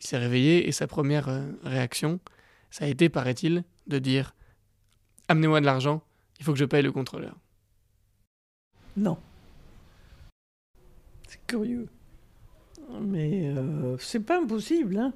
[0.00, 2.20] Il s'est réveillé et sa première euh, réaction,
[2.70, 4.34] ça a été, paraît-il, de dire
[5.28, 6.02] Amenez-moi de l'argent,
[6.38, 7.36] il faut que je paye le contrôleur.
[8.96, 9.18] Non.
[11.28, 11.88] C'est curieux.
[13.00, 15.12] Mais euh, c'est pas impossible, hein.